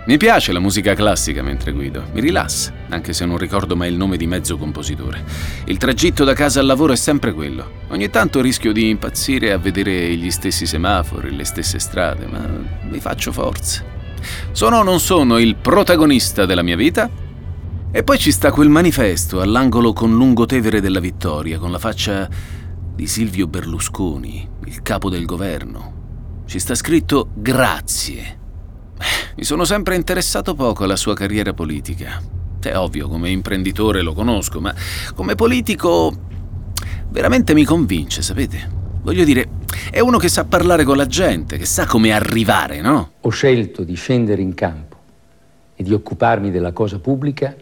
Mi 0.08 0.17
piace 0.17 0.51
la 0.51 0.60
musica 0.60 0.94
classica 0.96 1.41
mentre 1.41 1.72
guido, 1.72 2.10
mi 2.12 2.20
rilassa, 2.20 2.74
anche 2.89 3.13
se 3.13 3.25
non 3.25 3.38
ricordo 3.38 3.77
mai 3.77 3.89
il 3.89 3.96
nome 3.96 4.17
di 4.17 4.27
mezzo 4.27 4.58
compositore. 4.58 5.24
Il 5.67 5.77
tragitto 5.77 6.25
da 6.25 6.34
casa 6.34 6.60
al 6.60 6.65
lavoro 6.65 6.91
è 6.91 6.98
sempre 6.98 7.32
quello. 7.32 7.84
Ogni 7.88 8.10
tanto 8.10 8.41
rischio 8.41 8.74
di 8.74 8.89
impazzire 8.89 9.53
a 9.53 9.58
vedere 9.58 10.13
gli 10.15 10.29
stessi 10.29 10.65
semafori, 10.65 11.34
le 11.34 11.46
stesse 11.46 11.79
strade, 11.79 12.25
ma 12.27 12.46
mi 12.89 13.00
faccio 13.00 13.32
forza. 13.32 13.94
Sono 14.51 14.77
o 14.77 14.84
non 14.84 15.00
sono 15.00 15.38
il 15.38 15.55
protagonista 15.55 16.46
della 16.46 16.63
mia 16.63 16.75
vita? 16.75 17.10
E 17.91 18.03
poi 18.03 18.17
ci 18.17 18.32
sta 18.32 18.51
quel 18.51 18.70
manifesto 18.70 19.39
all'angolo 19.39 19.94
con 19.94 20.13
Lungotevere 20.13 20.82
della 20.82 21.00
Vittoria, 21.00 21.60
con 21.60 21.72
la 21.72 21.79
faccia 21.79 22.27
di 22.94 23.08
Silvio 23.08 23.48
Berlusconi, 23.48 24.48
il 24.65 24.82
capo 24.82 25.10
del 25.10 25.25
governo. 25.25 25.94
Ci 26.46 26.60
sta 26.60 26.75
scritto 26.75 27.29
grazie. 27.34 28.39
Mi 29.36 29.44
sono 29.44 29.63
sempre 29.65 29.96
interessato 29.96 30.55
poco 30.55 30.84
alla 30.84 30.96
sua 30.96 31.13
carriera 31.13 31.53
politica. 31.53 32.22
È 32.60 32.75
ovvio, 32.75 33.08
come 33.08 33.29
imprenditore 33.29 34.01
lo 34.01 34.13
conosco, 34.13 34.60
ma 34.60 34.74
come 35.13 35.36
politico 35.36 36.13
veramente 37.10 37.53
mi 37.53 37.63
convince, 37.63 38.22
sapete? 38.22 38.84
Voglio 39.05 39.24
dire, 39.24 39.47
è 39.91 40.00
uno 40.00 40.17
che 40.17 40.29
sa 40.29 40.45
parlare 40.45 40.83
con 40.83 40.97
la 40.97 41.05
gente, 41.05 41.59
che 41.59 41.65
sa 41.65 41.85
come 41.85 42.12
arrivare, 42.12 42.81
no? 42.81 43.12
Ho 43.21 43.29
scelto 43.29 43.83
di 43.83 43.93
scendere 43.93 44.41
in 44.41 44.55
campo 44.55 44.97
e 45.75 45.83
di 45.83 45.93
occuparmi 45.93 46.50
della 46.50 46.71
cosa 46.71 46.97
pubblica 46.97 47.55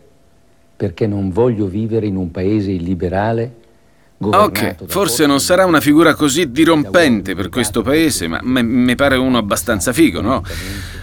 perché 0.74 1.06
non 1.06 1.32
voglio 1.32 1.66
vivere 1.68 2.06
in 2.06 2.16
un 2.16 2.32
paese 2.32 2.72
illiberale 2.72 3.56
Ok, 4.20 4.86
forse 4.86 5.26
non 5.26 5.42
sarà 5.42 5.66
una 5.66 5.82
figura 5.82 6.16
così 6.16 6.50
dirompente 6.50 7.36
per 7.36 7.50
questo 7.50 7.82
paese, 7.82 8.30
ma 8.30 8.40
mi 8.42 8.96
pare 8.96 9.18
uno 9.18 9.38
abbastanza 9.38 9.92
figo, 9.92 10.22
no? 10.22 10.42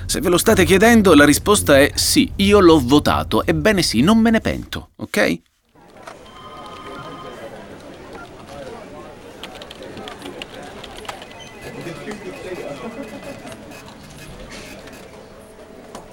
Se 0.07 0.21
ve 0.21 0.31
lo 0.31 0.39
state 0.39 0.65
chiedendo, 0.65 1.15
la 1.15 1.27
risposta 1.27 1.79
è 1.79 1.91
sì, 1.95 2.33
io 2.37 2.61
l'ho 2.61 2.81
votato, 2.83 3.45
ebbene 3.45 3.83
sì, 3.83 4.01
non 4.01 4.19
me 4.19 4.31
ne 4.31 4.41
pento, 4.41 4.93
ok? 4.97 5.41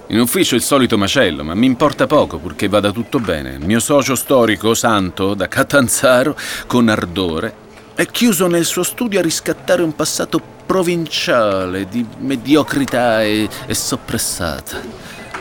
In 0.10 0.22
ufficio 0.22 0.56
il 0.56 0.62
solito 0.62 0.98
macello, 0.98 1.44
ma 1.44 1.54
mi 1.54 1.66
importa 1.66 2.08
poco 2.08 2.38
purché 2.38 2.70
vada 2.70 2.92
tutto 2.92 3.20
bene. 3.20 3.56
Il 3.60 3.66
mio 3.66 3.82
socio 3.82 4.16
storico, 4.16 4.74
Santo, 4.74 5.34
da 5.34 5.50
Catanzaro, 5.50 6.34
con 6.66 6.88
ardore, 6.88 7.54
è 7.94 8.06
chiuso 8.06 8.48
nel 8.48 8.64
suo 8.64 8.84
studio 8.84 9.20
a 9.20 9.22
riscattare 9.22 9.82
un 9.82 9.94
passato 9.96 10.42
provinciale 10.66 11.90
di 11.90 12.06
mediocrità 12.20 13.22
e, 13.22 13.50
e 13.66 13.74
soppressata. 13.74 14.80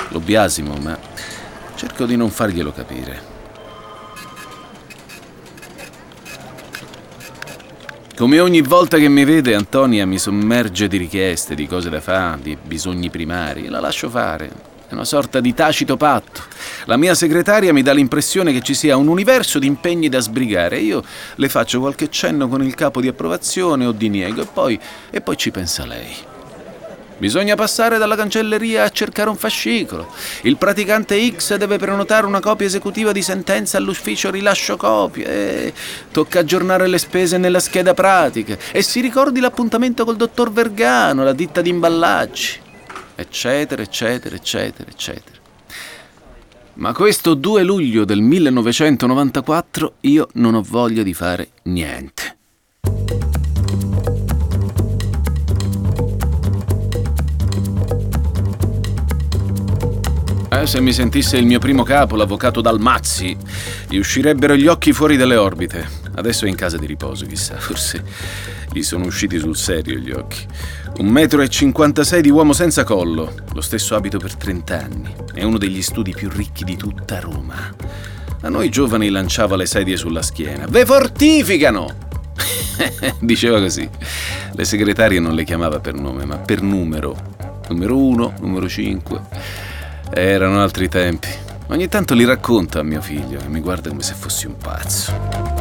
Lo 0.08 0.18
biasimo, 0.18 0.74
ma 0.82 0.98
cerco 1.76 2.04
di 2.04 2.16
non 2.16 2.30
farglielo 2.30 2.72
capire. 2.72 3.25
Come 8.16 8.40
ogni 8.40 8.62
volta 8.62 8.96
che 8.96 9.10
mi 9.10 9.24
vede, 9.24 9.54
Antonia 9.54 10.06
mi 10.06 10.18
sommerge 10.18 10.88
di 10.88 10.96
richieste, 10.96 11.54
di 11.54 11.66
cose 11.66 11.90
da 11.90 12.00
fare, 12.00 12.40
di 12.40 12.56
bisogni 12.60 13.10
primari. 13.10 13.68
La 13.68 13.78
lascio 13.78 14.08
fare. 14.08 14.50
È 14.88 14.94
una 14.94 15.04
sorta 15.04 15.38
di 15.38 15.52
tacito 15.52 15.98
patto. 15.98 16.40
La 16.86 16.96
mia 16.96 17.14
segretaria 17.14 17.74
mi 17.74 17.82
dà 17.82 17.92
l'impressione 17.92 18.54
che 18.54 18.62
ci 18.62 18.72
sia 18.72 18.96
un 18.96 19.08
universo 19.08 19.58
di 19.58 19.66
impegni 19.66 20.08
da 20.08 20.20
sbrigare. 20.20 20.78
Io 20.78 21.04
le 21.34 21.48
faccio 21.50 21.78
qualche 21.78 22.08
cenno 22.08 22.48
con 22.48 22.62
il 22.62 22.74
capo 22.74 23.02
di 23.02 23.08
approvazione 23.08 23.84
o 23.84 23.92
di 23.92 24.08
niego 24.08 24.40
e 24.40 24.46
poi, 24.50 24.80
e 25.10 25.20
poi 25.20 25.36
ci 25.36 25.50
pensa 25.50 25.84
lei. 25.84 26.35
Bisogna 27.18 27.54
passare 27.54 27.96
dalla 27.96 28.14
cancelleria 28.14 28.84
a 28.84 28.90
cercare 28.90 29.30
un 29.30 29.36
fascicolo. 29.36 30.12
Il 30.42 30.58
praticante 30.58 31.18
X 31.34 31.56
deve 31.56 31.78
prenotare 31.78 32.26
una 32.26 32.40
copia 32.40 32.66
esecutiva 32.66 33.12
di 33.12 33.22
sentenza 33.22 33.78
all'ufficio 33.78 34.30
rilascio 34.30 34.76
copie. 34.76 35.26
E 35.26 35.72
tocca 36.12 36.40
aggiornare 36.40 36.86
le 36.86 36.98
spese 36.98 37.38
nella 37.38 37.60
scheda 37.60 37.94
pratica. 37.94 38.58
E 38.70 38.82
si 38.82 39.00
ricordi 39.00 39.40
l'appuntamento 39.40 40.04
col 40.04 40.16
dottor 40.16 40.52
Vergano, 40.52 41.24
la 41.24 41.32
ditta 41.32 41.62
di 41.62 41.70
imballaggi. 41.70 42.60
Eccetera, 43.14 43.80
eccetera, 43.80 44.36
eccetera, 44.36 44.90
eccetera. 44.90 45.38
Ma 46.74 46.92
questo 46.92 47.32
2 47.32 47.62
luglio 47.62 48.04
del 48.04 48.20
1994 48.20 49.94
io 50.00 50.28
non 50.34 50.54
ho 50.54 50.62
voglia 50.62 51.02
di 51.02 51.14
fare 51.14 51.48
niente. 51.62 52.35
Eh, 60.56 60.66
se 60.66 60.80
mi 60.80 60.94
sentisse 60.94 61.36
il 61.36 61.44
mio 61.44 61.58
primo 61.58 61.82
capo, 61.82 62.16
l'avvocato 62.16 62.62
Dalmazzi, 62.62 63.36
gli 63.88 63.98
uscirebbero 63.98 64.56
gli 64.56 64.66
occhi 64.66 64.94
fuori 64.94 65.18
dalle 65.18 65.36
orbite. 65.36 65.86
Adesso 66.14 66.46
è 66.46 66.48
in 66.48 66.54
casa 66.54 66.78
di 66.78 66.86
riposo, 66.86 67.26
chissà, 67.26 67.56
forse 67.60 68.02
gli 68.72 68.82
sono 68.82 69.04
usciti 69.04 69.38
sul 69.38 69.54
serio 69.54 69.98
gli 69.98 70.10
occhi. 70.10 70.46
Un 70.96 71.08
metro 71.08 71.42
e 71.42 71.48
56 71.48 72.22
di 72.22 72.30
uomo 72.30 72.54
senza 72.54 72.84
collo, 72.84 73.34
lo 73.52 73.60
stesso 73.60 73.96
abito 73.96 74.16
per 74.16 74.34
30 74.34 74.78
anni. 74.78 75.14
È 75.34 75.42
uno 75.42 75.58
degli 75.58 75.82
studi 75.82 76.12
più 76.12 76.30
ricchi 76.30 76.64
di 76.64 76.76
tutta 76.76 77.20
Roma. 77.20 77.74
A 78.40 78.48
noi 78.48 78.70
giovani 78.70 79.10
lanciava 79.10 79.56
le 79.56 79.66
sedie 79.66 79.98
sulla 79.98 80.22
schiena. 80.22 80.64
Ve 80.66 80.86
fortificano! 80.86 81.94
Diceva 83.20 83.60
così. 83.60 83.86
Le 84.54 84.64
segretarie 84.64 85.20
non 85.20 85.34
le 85.34 85.44
chiamava 85.44 85.80
per 85.80 85.92
nome, 85.92 86.24
ma 86.24 86.38
per 86.38 86.62
numero. 86.62 87.34
Numero 87.68 87.98
1, 87.98 88.34
numero 88.40 88.66
5. 88.66 89.65
Erano 90.12 90.62
altri 90.62 90.88
tempi. 90.88 91.28
Ogni 91.68 91.88
tanto 91.88 92.14
li 92.14 92.24
racconto 92.24 92.78
a 92.78 92.82
mio 92.82 93.00
figlio 93.00 93.40
e 93.40 93.48
mi 93.48 93.60
guarda 93.60 93.88
come 93.88 94.02
se 94.02 94.14
fossi 94.14 94.46
un 94.46 94.56
pazzo. 94.56 95.56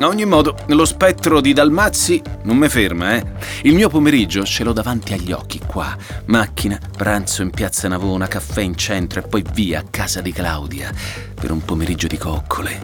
A 0.00 0.06
ogni 0.06 0.26
modo, 0.26 0.56
lo 0.66 0.84
spettro 0.84 1.40
di 1.40 1.52
Dalmazzi 1.52 2.22
non 2.42 2.56
mi 2.56 2.68
ferma, 2.68 3.16
eh? 3.16 3.24
Il 3.62 3.74
mio 3.74 3.88
pomeriggio 3.88 4.44
ce 4.44 4.62
l'ho 4.62 4.72
davanti 4.72 5.12
agli 5.12 5.32
occhi, 5.32 5.60
qua. 5.66 5.96
Macchina, 6.26 6.78
pranzo 6.96 7.42
in 7.42 7.50
piazza 7.50 7.88
Navona, 7.88 8.28
caffè 8.28 8.60
in 8.60 8.76
centro 8.76 9.18
e 9.18 9.26
poi 9.26 9.42
via 9.52 9.80
a 9.80 9.84
casa 9.90 10.20
di 10.20 10.30
Claudia 10.30 10.92
per 11.34 11.50
un 11.50 11.64
pomeriggio 11.64 12.06
di 12.06 12.16
coccole. 12.16 12.80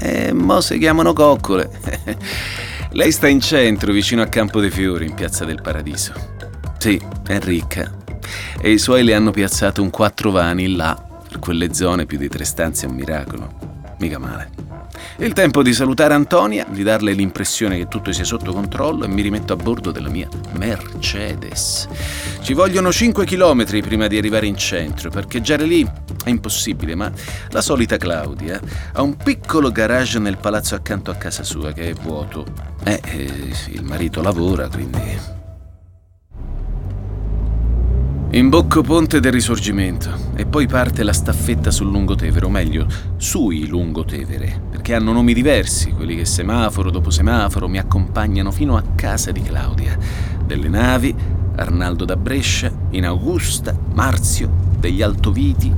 Eh, 0.00 0.34
mo 0.34 0.60
si 0.60 0.76
chiamano 0.76 1.14
coccole. 1.14 1.70
Lei 2.92 3.10
sta 3.10 3.28
in 3.28 3.40
centro, 3.40 3.92
vicino 3.92 4.20
a 4.20 4.26
Campo 4.26 4.60
dei 4.60 4.70
Fiori, 4.70 5.06
in 5.06 5.14
piazza 5.14 5.46
del 5.46 5.62
Paradiso. 5.62 6.12
Sì, 6.76 7.00
è 7.26 7.38
ricca, 7.38 7.90
e 8.60 8.70
i 8.70 8.78
suoi 8.78 9.04
le 9.04 9.14
hanno 9.14 9.30
piazzato 9.30 9.82
un 9.82 9.90
quattro 9.90 10.30
vani 10.30 10.74
là, 10.74 10.94
per 11.28 11.38
quelle 11.38 11.74
zone 11.74 12.06
più 12.06 12.18
di 12.18 12.28
tre 12.28 12.44
stanze 12.44 12.86
è 12.86 12.88
un 12.88 12.96
miracolo. 12.96 13.68
Mica 13.98 14.18
male. 14.18 14.70
Il 15.18 15.32
tempo 15.34 15.62
di 15.62 15.72
salutare 15.72 16.14
Antonia, 16.14 16.66
di 16.68 16.82
darle 16.82 17.12
l'impressione 17.12 17.76
che 17.76 17.88
tutto 17.88 18.12
sia 18.12 18.24
sotto 18.24 18.52
controllo 18.52 19.04
e 19.04 19.08
mi 19.08 19.22
rimetto 19.22 19.52
a 19.52 19.56
bordo 19.56 19.90
della 19.90 20.08
mia 20.08 20.28
Mercedes. 20.52 21.88
Ci 22.40 22.54
vogliono 22.54 22.90
5 22.90 23.24
km 23.26 23.64
prima 23.82 24.06
di 24.06 24.16
arrivare 24.16 24.46
in 24.46 24.56
centro, 24.56 25.10
parcheggiare 25.10 25.64
lì 25.64 25.86
è 26.24 26.30
impossibile, 26.30 26.94
ma 26.94 27.10
la 27.50 27.60
solita 27.60 27.96
Claudia 27.96 28.60
ha 28.92 29.02
un 29.02 29.16
piccolo 29.16 29.70
garage 29.70 30.18
nel 30.18 30.38
palazzo 30.38 30.74
accanto 30.74 31.10
a 31.10 31.14
casa 31.14 31.44
sua 31.44 31.72
che 31.72 31.90
è 31.90 31.92
vuoto. 31.92 32.46
Eh, 32.84 33.00
eh 33.04 33.52
il 33.68 33.84
marito 33.84 34.22
lavora, 34.22 34.68
quindi 34.68 35.38
Imbocco 38.32 38.82
Ponte 38.82 39.18
del 39.18 39.32
Risorgimento 39.32 40.30
e 40.36 40.46
poi 40.46 40.68
parte 40.68 41.02
la 41.02 41.12
staffetta 41.12 41.72
sul 41.72 41.90
Lungotevere, 41.90 42.46
o 42.46 42.48
meglio, 42.48 42.86
sui 43.16 43.66
Lungotevere, 43.66 44.62
perché 44.70 44.94
hanno 44.94 45.10
nomi 45.10 45.34
diversi, 45.34 45.90
quelli 45.90 46.14
che 46.14 46.24
semaforo 46.24 46.92
dopo 46.92 47.10
semaforo 47.10 47.66
mi 47.66 47.78
accompagnano 47.78 48.52
fino 48.52 48.76
a 48.76 48.84
casa 48.94 49.32
di 49.32 49.42
Claudia. 49.42 49.98
Delle 50.44 50.68
navi, 50.68 51.12
Arnaldo 51.56 52.04
da 52.04 52.14
Brescia, 52.14 52.72
in 52.90 53.04
Augusta, 53.04 53.76
Marzio, 53.94 54.48
degli 54.78 55.02
Altoviti. 55.02 55.74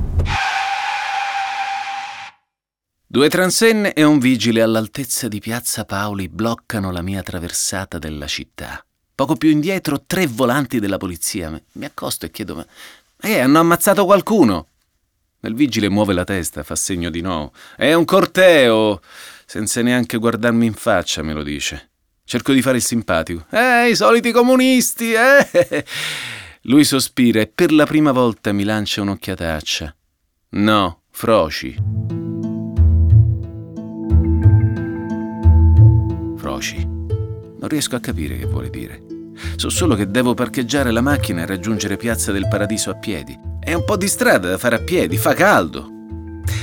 Due 3.07 3.29
transenne 3.29 3.93
e 3.93 4.03
un 4.03 4.19
vigile 4.19 4.61
all'altezza 4.61 5.27
di 5.27 5.39
Piazza 5.39 5.85
Paoli 5.85 6.29
bloccano 6.29 6.91
la 6.91 7.01
mia 7.01 7.23
traversata 7.23 7.97
della 7.97 8.27
città. 8.27 8.85
Poco 9.15 9.35
più 9.35 9.49
indietro, 9.49 10.03
tre 10.05 10.25
volanti 10.25 10.79
della 10.79 10.97
polizia. 10.97 11.61
Mi 11.73 11.85
accosto 11.85 12.25
e 12.25 12.31
chiedo: 12.31 12.55
Ma 12.55 12.65
eh, 13.21 13.39
hanno 13.39 13.59
ammazzato 13.59 14.05
qualcuno? 14.05 14.67
Il 15.41 15.55
vigile 15.55 15.89
muove 15.89 16.13
la 16.13 16.23
testa, 16.23 16.63
fa 16.63 16.75
segno 16.75 17.09
di 17.09 17.21
no. 17.21 17.51
È 17.75 17.93
un 17.93 18.05
corteo! 18.05 19.01
Senza 19.45 19.81
neanche 19.81 20.17
guardarmi 20.17 20.65
in 20.65 20.73
faccia, 20.73 21.21
me 21.21 21.33
lo 21.33 21.43
dice. 21.43 21.89
Cerco 22.23 22.53
di 22.53 22.61
fare 22.61 22.77
il 22.77 22.83
simpatico. 22.83 23.45
Eh, 23.51 23.89
i 23.89 23.95
soliti 23.95 24.31
comunisti, 24.31 25.13
eh! 25.13 25.85
Lui 26.63 26.85
sospira 26.85 27.41
e 27.41 27.47
per 27.47 27.73
la 27.73 27.85
prima 27.85 28.13
volta 28.13 28.53
mi 28.53 28.63
lancia 28.63 29.01
un'occhiataccia. 29.01 29.95
No, 30.51 31.01
froci. 31.11 31.75
Froci. 36.37 36.92
Non 37.63 37.71
riesco 37.71 37.95
a 37.95 38.01
capire 38.01 38.37
che 38.37 38.45
vuole 38.45 38.69
dire. 38.69 39.03
So 39.55 39.69
solo 39.69 39.95
che 39.95 40.11
devo 40.11 40.33
parcheggiare 40.33 40.91
la 40.91 40.99
macchina 40.99 41.43
e 41.43 41.45
raggiungere 41.45 41.95
Piazza 41.95 42.33
del 42.33 42.49
Paradiso 42.49 42.89
a 42.89 42.95
piedi. 42.95 43.39
È 43.57 43.73
un 43.73 43.85
po' 43.85 43.95
di 43.95 44.09
strada 44.09 44.49
da 44.49 44.57
fare 44.57 44.75
a 44.75 44.79
piedi, 44.79 45.15
fa 45.15 45.33
caldo. 45.33 45.87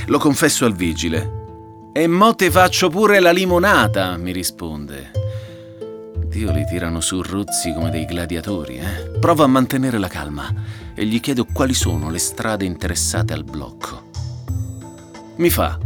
Lo 0.05 0.19
confesso 0.19 0.63
al 0.63 0.75
vigile. 0.75 1.89
E 1.91 2.05
mo 2.05 2.35
te 2.35 2.51
faccio 2.51 2.89
pure 2.89 3.19
la 3.19 3.31
limonata, 3.31 4.15
mi 4.17 4.31
risponde. 4.31 5.09
Dio 6.27 6.51
li 6.51 6.65
tirano 6.69 7.01
su 7.01 7.23
rozzi 7.23 7.73
come 7.73 7.89
dei 7.89 8.05
gladiatori, 8.05 8.77
eh? 8.77 9.17
Provo 9.19 9.43
a 9.43 9.47
mantenere 9.47 9.97
la 9.97 10.07
calma 10.07 10.53
e 10.93 11.03
gli 11.03 11.19
chiedo 11.19 11.47
quali 11.51 11.73
sono 11.73 12.11
le 12.11 12.19
strade 12.19 12.63
interessate 12.63 13.33
al 13.33 13.43
blocco. 13.43 14.03
Mi 15.37 15.49
fa. 15.49 15.79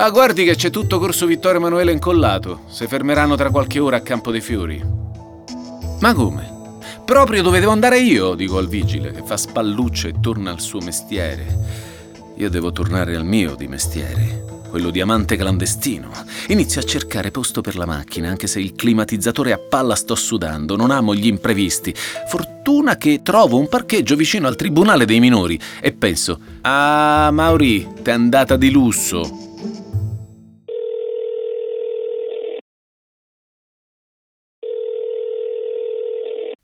Ah, 0.00 0.10
guardi 0.10 0.44
che 0.44 0.54
c'è 0.54 0.70
tutto 0.70 1.00
Corso 1.00 1.26
Vittorio 1.26 1.58
Emanuele 1.58 1.90
incollato. 1.90 2.60
Si 2.68 2.86
fermeranno 2.86 3.34
tra 3.34 3.50
qualche 3.50 3.80
ora 3.80 3.96
a 3.96 4.00
Campo 4.00 4.30
dei 4.30 4.40
Fiori. 4.40 4.80
Ma 5.98 6.14
come? 6.14 6.76
Proprio 7.04 7.42
dove 7.42 7.58
devo 7.58 7.72
andare 7.72 7.98
io, 7.98 8.36
dico 8.36 8.58
al 8.58 8.68
vigile, 8.68 9.10
che 9.10 9.22
fa 9.24 9.36
spallucce 9.36 10.10
e 10.10 10.14
torna 10.20 10.52
al 10.52 10.60
suo 10.60 10.78
mestiere. 10.78 11.58
Io 12.36 12.48
devo 12.48 12.70
tornare 12.70 13.16
al 13.16 13.24
mio 13.24 13.56
di 13.56 13.66
mestiere, 13.66 14.44
quello 14.70 14.90
di 14.90 15.00
amante 15.00 15.36
clandestino. 15.36 16.10
Inizio 16.46 16.80
a 16.80 16.84
cercare 16.84 17.32
posto 17.32 17.60
per 17.60 17.74
la 17.74 17.84
macchina, 17.84 18.28
anche 18.28 18.46
se 18.46 18.60
il 18.60 18.74
climatizzatore 18.76 19.50
a 19.50 19.58
palla 19.58 19.96
sto 19.96 20.14
sudando, 20.14 20.76
non 20.76 20.92
amo 20.92 21.12
gli 21.12 21.26
imprevisti. 21.26 21.92
Fortuna 22.28 22.96
che 22.96 23.22
trovo 23.24 23.58
un 23.58 23.68
parcheggio 23.68 24.14
vicino 24.14 24.46
al 24.46 24.54
Tribunale 24.54 25.06
dei 25.06 25.18
Minori 25.18 25.58
e 25.80 25.90
penso, 25.90 26.38
ah 26.60 27.30
Mauri, 27.32 27.84
t'è 28.00 28.12
andata 28.12 28.56
di 28.56 28.70
lusso. 28.70 29.46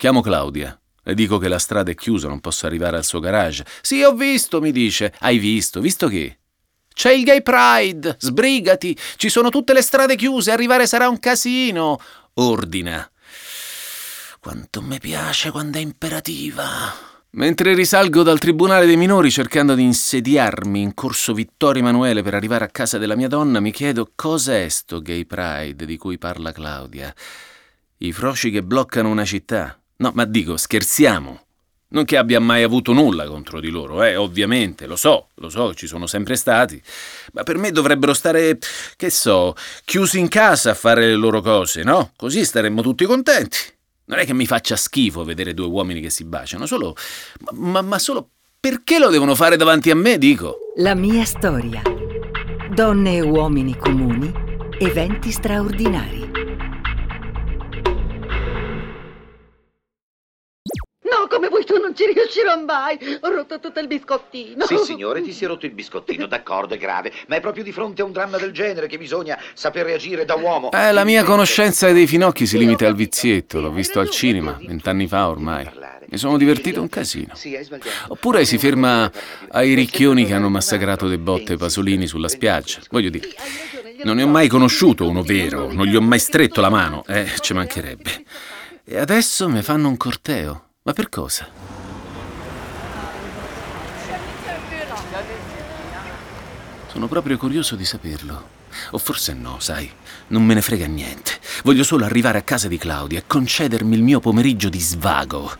Chiamo 0.04 0.20
Claudia. 0.20 0.78
Le 1.02 1.14
dico 1.14 1.38
che 1.38 1.48
la 1.48 1.58
strada 1.58 1.90
è 1.90 1.94
chiusa, 1.94 2.28
non 2.28 2.40
posso 2.40 2.66
arrivare 2.66 2.98
al 2.98 3.06
suo 3.06 3.20
garage. 3.20 3.64
Sì, 3.80 4.02
ho 4.02 4.12
visto, 4.12 4.60
mi 4.60 4.70
dice. 4.70 5.14
Hai 5.20 5.38
visto? 5.38 5.80
Visto 5.80 6.08
che? 6.08 6.40
C'è 6.92 7.10
il 7.10 7.24
Gay 7.24 7.40
Pride! 7.40 8.14
Sbrigati! 8.18 8.94
Ci 9.16 9.30
sono 9.30 9.48
tutte 9.48 9.72
le 9.72 9.80
strade 9.80 10.14
chiuse, 10.14 10.50
arrivare 10.50 10.86
sarà 10.86 11.08
un 11.08 11.18
casino! 11.18 11.98
Ordina. 12.34 13.10
Quanto 14.40 14.82
mi 14.82 14.98
piace 14.98 15.50
quando 15.50 15.78
è 15.78 15.80
imperativa. 15.80 16.62
Mentre 17.30 17.72
risalgo 17.72 18.22
dal 18.22 18.38
Tribunale 18.38 18.84
dei 18.84 18.98
Minori 18.98 19.30
cercando 19.30 19.74
di 19.74 19.84
insediarmi 19.84 20.82
in 20.82 20.92
corso 20.92 21.32
Vittorio 21.32 21.80
Emanuele 21.80 22.22
per 22.22 22.34
arrivare 22.34 22.66
a 22.66 22.68
casa 22.68 22.98
della 22.98 23.16
mia 23.16 23.28
donna, 23.28 23.58
mi 23.58 23.72
chiedo 23.72 24.12
cos'è 24.14 24.68
sto 24.68 25.00
Gay 25.00 25.24
Pride 25.24 25.86
di 25.86 25.96
cui 25.96 26.18
parla 26.18 26.52
Claudia. 26.52 27.10
I 27.96 28.12
froci 28.12 28.50
che 28.50 28.62
bloccano 28.62 29.08
una 29.08 29.24
città. 29.24 29.78
No, 29.96 30.12
ma 30.14 30.24
dico, 30.24 30.56
scherziamo. 30.56 31.40
Non 31.88 32.04
che 32.04 32.16
abbia 32.16 32.40
mai 32.40 32.64
avuto 32.64 32.92
nulla 32.92 33.26
contro 33.26 33.60
di 33.60 33.70
loro, 33.70 34.02
eh, 34.02 34.16
ovviamente, 34.16 34.86
lo 34.86 34.96
so, 34.96 35.28
lo 35.34 35.48
so, 35.48 35.74
ci 35.74 35.86
sono 35.86 36.08
sempre 36.08 36.34
stati. 36.34 36.82
Ma 37.32 37.44
per 37.44 37.56
me 37.56 37.70
dovrebbero 37.70 38.12
stare, 38.14 38.58
che 38.96 39.10
so, 39.10 39.54
chiusi 39.84 40.18
in 40.18 40.28
casa 40.28 40.72
a 40.72 40.74
fare 40.74 41.06
le 41.06 41.14
loro 41.14 41.40
cose, 41.40 41.84
no? 41.84 42.10
Così 42.16 42.44
staremmo 42.44 42.82
tutti 42.82 43.04
contenti. 43.04 43.58
Non 44.06 44.18
è 44.18 44.24
che 44.24 44.34
mi 44.34 44.46
faccia 44.46 44.74
schifo 44.74 45.22
vedere 45.22 45.54
due 45.54 45.66
uomini 45.66 46.00
che 46.00 46.10
si 46.10 46.24
baciano, 46.24 46.66
solo. 46.66 46.96
Ma, 47.52 47.80
ma 47.80 47.98
solo 47.98 48.30
perché 48.58 48.98
lo 48.98 49.10
devono 49.10 49.34
fare 49.34 49.56
davanti 49.56 49.90
a 49.90 49.94
me, 49.94 50.18
dico? 50.18 50.56
La 50.76 50.94
mia 50.94 51.24
storia. 51.24 51.82
Donne 52.74 53.16
e 53.16 53.20
uomini 53.20 53.76
comuni, 53.76 54.32
eventi 54.78 55.30
straordinari. 55.30 56.43
Non 61.94 61.96
ci 61.96 62.12
riuscirò 62.12 62.60
mai. 62.62 62.98
Ho 63.20 63.30
rotto 63.30 63.60
tutto 63.60 63.78
il 63.78 63.86
biscottino. 63.86 64.66
Sì, 64.66 64.76
signore, 64.78 65.22
ti 65.22 65.32
si 65.32 65.44
è 65.44 65.46
rotto 65.46 65.66
il 65.66 65.72
biscottino, 65.72 66.26
d'accordo, 66.26 66.74
è 66.74 66.76
grave, 66.76 67.12
ma 67.28 67.36
è 67.36 67.40
proprio 67.40 67.62
di 67.62 67.70
fronte 67.70 68.02
a 68.02 68.04
un 68.04 68.12
dramma 68.12 68.36
del 68.36 68.50
genere 68.50 68.88
che 68.88 68.98
bisogna 68.98 69.38
saper 69.54 69.86
reagire 69.86 70.24
da 70.24 70.34
uomo. 70.34 70.72
Eh, 70.72 70.92
la 70.92 71.04
mia 71.04 71.22
conoscenza 71.22 71.90
dei 71.92 72.08
finocchi 72.08 72.46
si 72.46 72.58
limita 72.58 72.86
al 72.86 72.96
vizietto, 72.96 73.60
l'ho 73.60 73.70
visto 73.70 74.00
al 74.00 74.10
cinema, 74.10 74.58
vent'anni 74.60 75.06
fa 75.06 75.28
ormai. 75.28 75.70
Mi 76.06 76.18
sono 76.18 76.36
divertito 76.36 76.80
un 76.80 76.88
casino. 76.88 77.32
Oppure 78.08 78.44
si 78.44 78.58
ferma 78.58 79.10
ai 79.50 79.74
ricchioni 79.74 80.26
che 80.26 80.34
hanno 80.34 80.48
massacrato 80.48 81.08
De 81.08 81.18
Botte 81.18 81.54
e 81.54 81.56
Pasolini 81.56 82.06
sulla 82.06 82.28
spiaggia. 82.28 82.80
Voglio 82.90 83.10
dire, 83.10 83.28
non 84.02 84.16
ne 84.16 84.24
ho 84.24 84.28
mai 84.28 84.48
conosciuto 84.48 85.08
uno 85.08 85.22
vero, 85.22 85.72
non 85.72 85.86
gli 85.86 85.96
ho 85.96 86.00
mai 86.00 86.18
stretto 86.18 86.60
la 86.60 86.70
mano, 86.70 87.04
eh, 87.06 87.30
ci 87.40 87.54
mancherebbe. 87.54 88.24
E 88.84 88.98
adesso 88.98 89.48
mi 89.48 89.62
fanno 89.62 89.88
un 89.88 89.96
corteo. 89.96 90.62
Ma 90.86 90.92
per 90.92 91.08
cosa? 91.08 91.48
Sono 96.94 97.08
proprio 97.08 97.36
curioso 97.36 97.74
di 97.74 97.84
saperlo. 97.84 98.50
O 98.92 98.98
forse 98.98 99.32
no, 99.32 99.56
sai, 99.58 99.90
non 100.28 100.44
me 100.44 100.54
ne 100.54 100.62
frega 100.62 100.86
niente. 100.86 101.32
Voglio 101.64 101.82
solo 101.82 102.04
arrivare 102.04 102.38
a 102.38 102.42
casa 102.42 102.68
di 102.68 102.78
Claudia 102.78 103.18
e 103.18 103.24
concedermi 103.26 103.96
il 103.96 104.02
mio 104.04 104.20
pomeriggio 104.20 104.68
di 104.68 104.78
svago. 104.78 105.50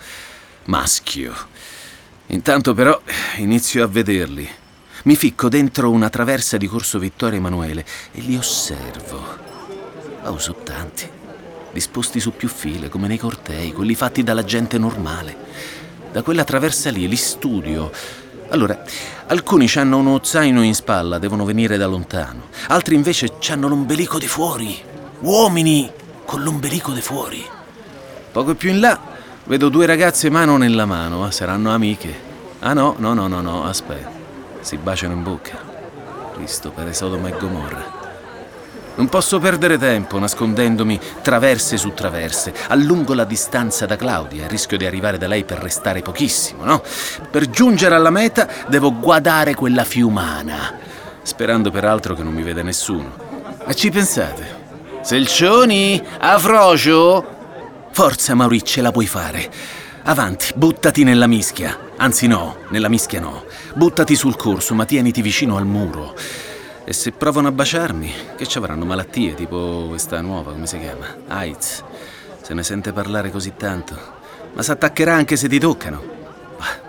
Maschio. 0.67 1.35
Intanto 2.27 2.73
però 2.73 3.03
inizio 3.39 3.83
a 3.83 3.89
vederli. 3.89 4.49
Mi 5.03 5.17
ficco 5.17 5.49
dentro 5.49 5.91
una 5.91 6.09
traversa 6.09 6.57
di 6.57 6.69
Corso 6.69 7.01
Vittorio 7.01 7.39
Emanuele 7.39 7.85
e 8.13 8.21
li 8.21 8.37
osservo. 8.37 9.21
Oh, 10.23 10.39
sono 10.39 10.63
tanti. 10.63 11.11
Disposti 11.73 12.21
su 12.21 12.31
più 12.31 12.47
file, 12.49 12.89
come 12.89 13.09
nei 13.09 13.19
cortei, 13.19 13.73
quelli 13.73 13.97
fatti 13.97 14.23
dalla 14.23 14.45
gente 14.45 14.79
normale. 14.79 15.37
Da 16.13 16.23
quella 16.23 16.45
traversa 16.45 16.93
lì 16.93 17.09
li 17.09 17.17
studio. 17.17 17.91
Allora, 18.49 18.83
alcuni 19.27 19.69
hanno 19.75 19.99
uno 19.99 20.21
zaino 20.23 20.63
in 20.63 20.75
spalla, 20.75 21.19
devono 21.19 21.45
venire 21.45 21.77
da 21.77 21.87
lontano. 21.87 22.49
Altri 22.69 22.95
invece 22.95 23.33
hanno 23.51 23.69
l'ombelico 23.69 24.19
di 24.19 24.27
fuori. 24.27 24.81
Uomini 25.21 25.91
con 26.25 26.43
l'ombelico 26.43 26.93
di 26.93 27.01
fuori. 27.01 27.45
Poco 28.31 28.55
più 28.55 28.71
in 28.71 28.81
là 28.81 28.99
vedo 29.45 29.69
due 29.69 29.87
ragazze 29.87 30.31
mano 30.31 30.57
nella 30.57 30.87
mano, 30.87 31.31
saranno 31.31 31.73
amiche. 31.73 32.33
Ah 32.61 32.73
no, 32.73 32.95
no, 32.99 33.15
no, 33.15 33.27
no, 33.27 33.41
no, 33.41 33.65
aspetta. 33.65 34.11
Si 34.61 34.77
baciano 34.77 35.15
in 35.15 35.23
bocca. 35.23 35.59
Cristo 36.35 36.71
per 36.71 36.95
Sodoma 36.95 37.29
e 37.29 37.37
Gomorra. 37.39 38.04
Non 38.97 39.09
posso 39.09 39.41
perdere 39.41 39.77
tempo 39.77 40.19
nascondendomi 40.21 41.01
traverse 41.21 41.77
su 41.77 41.93
traverse. 41.95 42.55
Allungo 42.69 43.13
la 43.15 43.25
distanza 43.25 43.87
da 43.87 43.97
Claudia, 43.97 44.47
rischio 44.47 44.77
di 44.77 44.87
arrivare 44.87 45.19
da 45.19 45.27
lei 45.27 45.45
per 45.45 45.59
restare 45.59 46.01
pochissimo, 46.01 46.65
no? 46.65 46.83
Per 47.31 47.51
giungere 47.51 47.97
alla 47.97 48.11
meta 48.11 48.49
devo 48.69 48.97
guardare 48.97 49.55
quella 49.55 49.83
fiumana, 49.83 50.79
sperando 51.23 51.73
peraltro 51.73 52.15
che 52.15 52.23
non 52.23 52.33
mi 52.33 52.43
veda 52.43 52.63
nessuno. 52.63 53.13
Ma 53.67 53.73
ci 53.73 53.91
pensate? 53.91 54.63
Selcioni? 55.03 56.01
Afrocio? 56.21 57.33
Forza 57.91 58.35
Mauri, 58.35 58.65
ce 58.65 58.81
la 58.81 58.93
puoi 58.93 59.07
fare. 59.07 59.51
Avanti, 60.05 60.53
buttati 60.55 61.03
nella 61.03 61.27
mischia. 61.27 61.79
Anzi 61.97 62.27
no, 62.27 62.59
nella 62.69 62.89
mischia 62.89 63.21
no. 63.21 63.45
Buttati 63.75 64.15
sul 64.15 64.37
corso, 64.37 64.75
ma 64.75 64.85
tieniti 64.85 65.23
vicino 65.23 65.57
al 65.57 65.67
muro. 65.67 66.15
E 66.87 66.93
se 66.93 67.13
provano 67.13 67.49
a 67.49 67.53
baciarmi, 67.53 68.13
che 68.37 68.47
ci 68.47 68.59
avranno 68.59 68.85
malattie, 68.85 69.35
tipo 69.35 69.87
questa 69.89 70.21
nuova, 70.21 70.53
come 70.53 70.67
si 70.67 70.79
chiama? 70.79 71.17
AIDS. 71.29 71.83
Se 72.43 72.53
ne 72.53 72.63
sente 72.63 72.93
parlare 72.93 73.31
così 73.31 73.55
tanto. 73.57 73.97
Ma 74.53 74.63
si 74.63 74.71
attaccherà 74.71 75.15
anche 75.15 75.37
se 75.37 75.49
ti 75.49 75.59
toccano. 75.59 76.13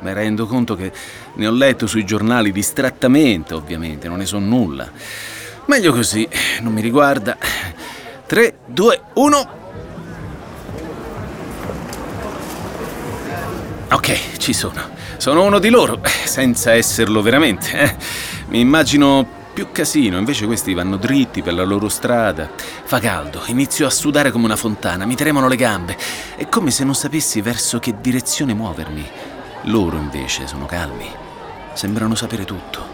Mi 0.01 0.13
rendo 0.13 0.47
conto 0.47 0.75
che 0.75 0.91
ne 1.35 1.47
ho 1.47 1.51
letto 1.51 1.87
sui 1.87 2.05
giornali 2.05 2.51
distrattamente, 2.51 3.53
ovviamente, 3.53 4.09
non 4.09 4.17
ne 4.17 4.25
so 4.25 4.37
nulla. 4.37 4.89
Meglio 5.67 5.93
così, 5.93 6.27
non 6.59 6.73
mi 6.73 6.81
riguarda. 6.81 7.37
3, 8.25 8.57
2, 8.65 9.01
1. 9.13 9.49
Ok, 13.91 14.37
ci 14.37 14.51
sono. 14.51 14.89
Sono 15.15 15.43
uno 15.43 15.59
di 15.59 15.69
loro, 15.69 16.01
senza 16.25 16.73
esserlo 16.73 17.21
veramente. 17.21 17.71
eh. 17.79 17.95
Mi 18.47 18.59
immagino 18.59 19.43
più 19.55 19.71
casino, 19.71 20.17
invece 20.17 20.45
questi 20.45 20.73
vanno 20.73 20.97
dritti 20.97 21.41
per 21.41 21.53
la 21.53 21.63
loro 21.63 21.87
strada. 21.87 22.49
Fa 22.83 22.99
caldo, 22.99 23.41
inizio 23.45 23.87
a 23.87 23.89
sudare 23.89 24.29
come 24.29 24.43
una 24.43 24.57
fontana, 24.57 25.05
mi 25.05 25.15
tremano 25.15 25.47
le 25.47 25.55
gambe. 25.55 25.97
È 26.35 26.49
come 26.49 26.71
se 26.71 26.83
non 26.83 26.93
sapessi 26.93 27.39
verso 27.39 27.79
che 27.79 27.95
direzione 28.01 28.53
muovermi. 28.53 29.07
Loro 29.63 29.95
invece 29.95 30.45
sono 30.45 30.65
calmi, 30.65 31.09
sembrano 31.71 32.15
sapere 32.15 32.43
tutto. 32.43 32.85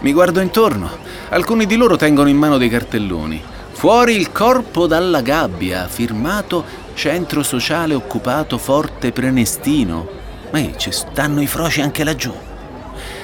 Mi 0.00 0.12
guardo 0.12 0.40
intorno, 0.40 0.90
alcuni 1.28 1.66
di 1.66 1.76
loro 1.76 1.94
tengono 1.94 2.28
in 2.28 2.36
mano 2.36 2.58
dei 2.58 2.68
cartelloni. 2.68 3.40
Fuori 3.70 4.16
il 4.16 4.32
corpo 4.32 4.88
dalla 4.88 5.20
gabbia, 5.20 5.86
firmato 5.86 6.64
Centro 6.94 7.44
Sociale 7.44 7.94
Occupato 7.94 8.58
Forte 8.58 9.12
Prenestino. 9.12 10.08
Ma 10.50 10.58
eh, 10.58 10.74
ci 10.76 10.90
stanno 10.90 11.40
i 11.40 11.46
froci 11.46 11.80
anche 11.80 12.02
laggiù. 12.02 12.34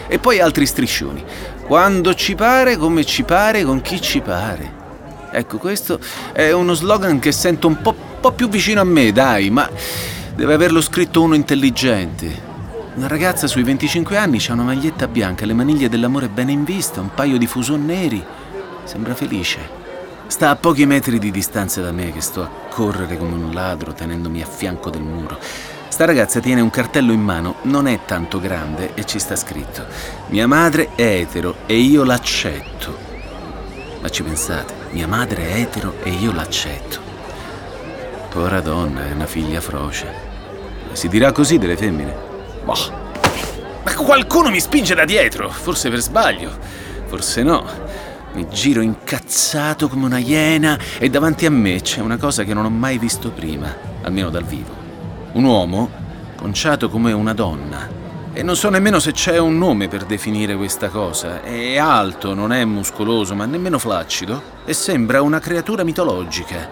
E 0.07 0.19
poi 0.21 0.39
altri 0.39 0.65
striscioni. 0.65 1.25
Quando 1.67 2.15
ci 2.15 2.35
pare, 2.35 2.77
come 2.77 3.05
ci 3.05 3.23
pare, 3.25 3.65
con 3.65 3.81
chi 3.81 4.01
ci 4.01 4.21
pare. 4.21 4.85
Ecco, 5.31 5.59
questo 5.59 5.99
è 6.33 6.53
uno 6.53 6.75
slogan 6.75 7.19
che 7.19 7.33
sento 7.33 7.67
un 7.67 7.81
po' 7.83 8.07
po' 8.27 8.33
più 8.33 8.49
vicino 8.49 8.81
a 8.81 8.85
me, 8.85 9.13
dai, 9.13 9.51
ma 9.51 9.71
deve 10.35 10.55
averlo 10.55 10.81
scritto 10.81 11.23
uno 11.23 11.37
intelligente. 11.37 12.43
Una 12.97 13.07
ragazza 13.07 13.47
sui 13.47 13.63
25 13.63 14.17
anni 14.17 14.43
ha 14.49 14.53
una 14.53 14.65
maglietta 14.65 15.07
bianca, 15.07 15.47
le 15.47 15.53
maniglie 15.53 15.89
dell'amore 15.89 16.29
bene 16.29 16.51
in 16.51 16.65
vista, 16.65 17.01
un 17.01 17.15
paio 17.15 17.39
di 17.39 17.47
fuson 17.47 17.85
neri. 17.85 18.25
Sembra 18.83 19.15
felice. 19.15 19.85
Sta 20.27 20.51
a 20.51 20.57
pochi 20.57 20.87
metri 20.87 21.21
di 21.21 21.31
distanza 21.31 21.81
da 21.83 21.93
me 21.93 22.11
che 22.11 22.21
sto 22.21 22.43
a 22.43 22.51
correre 22.69 23.17
come 23.17 23.35
un 23.35 23.53
ladro 23.53 23.93
tenendomi 23.93 24.43
a 24.43 24.47
fianco 24.47 24.91
del 24.91 25.03
muro. 25.03 25.39
Sta 25.97 26.05
ragazza 26.05 26.41
tiene 26.41 26.61
un 26.61 26.69
cartello 26.69 27.11
in 27.11 27.23
mano, 27.23 27.55
non 27.63 27.87
è 27.87 28.01
tanto 28.05 28.39
grande 28.39 28.93
e 28.93 29.07
ci 29.07 29.19
sta 29.19 29.35
scritto: 29.35 29.87
Mia 30.27 30.47
madre 30.47 30.91
è 30.95 31.21
etero 31.21 31.61
e 31.65 31.79
io 31.79 32.05
l'accetto. 32.05 32.95
Ma 34.03 34.09
ci 34.11 34.23
pensate, 34.23 34.75
mia 34.91 35.07
madre 35.07 35.49
è 35.49 35.61
etero 35.61 35.95
e 36.03 36.11
io 36.11 36.35
l'accetto. 36.35 36.99
Povera 38.29 38.61
donna, 38.61 39.09
è 39.09 39.13
una 39.13 39.25
figlia 39.25 39.63
froce. 39.63 40.13
Si 40.93 41.09
dirà 41.09 41.33
così 41.33 41.57
delle 41.57 41.79
femmine? 41.79 42.15
Boh. 42.63 42.93
Ma 43.83 43.95
qualcuno 43.95 44.51
mi 44.51 44.61
spinge 44.61 44.95
da 44.95 45.07
dietro, 45.07 45.49
forse 45.49 45.89
per 45.89 46.01
sbaglio, 46.01 46.59
forse 47.07 47.43
no. 47.43 47.65
Mi 48.35 48.47
giro 48.51 48.83
incazzato 48.83 49.89
come 49.89 50.05
una 50.05 50.19
iena 50.19 50.79
e 50.99 51.09
davanti 51.09 51.47
a 51.47 51.51
me 51.51 51.81
c'è 51.81 52.03
una 52.03 52.19
cosa 52.19 52.45
che 52.45 52.53
non 52.53 52.67
ho 52.67 52.71
mai 52.71 52.99
visto 52.99 53.31
prima, 53.31 53.75
almeno 54.03 54.29
dal 54.29 54.45
vivo. 54.45 54.85
Un 55.37 55.45
uomo 55.45 55.91
conciato 56.35 56.89
come 56.89 57.13
una 57.13 57.35
donna. 57.35 57.87
E 58.33 58.43
non 58.43 58.57
so 58.57 58.71
nemmeno 58.71 58.99
se 58.99 59.13
c'è 59.13 59.37
un 59.37 59.59
nome 59.59 59.87
per 59.87 60.05
definire 60.07 60.57
questa 60.57 60.89
cosa. 60.89 61.43
È 61.43 61.77
alto, 61.77 62.33
non 62.33 62.55
è 62.55 62.65
muscoloso, 62.65 63.35
ma 63.35 63.45
nemmeno 63.45 63.79
flaccido, 63.79 64.43
e 64.65 64.73
sembra 64.73 65.21
una 65.21 65.39
creatura 65.39 65.85
mitologica. 65.85 66.71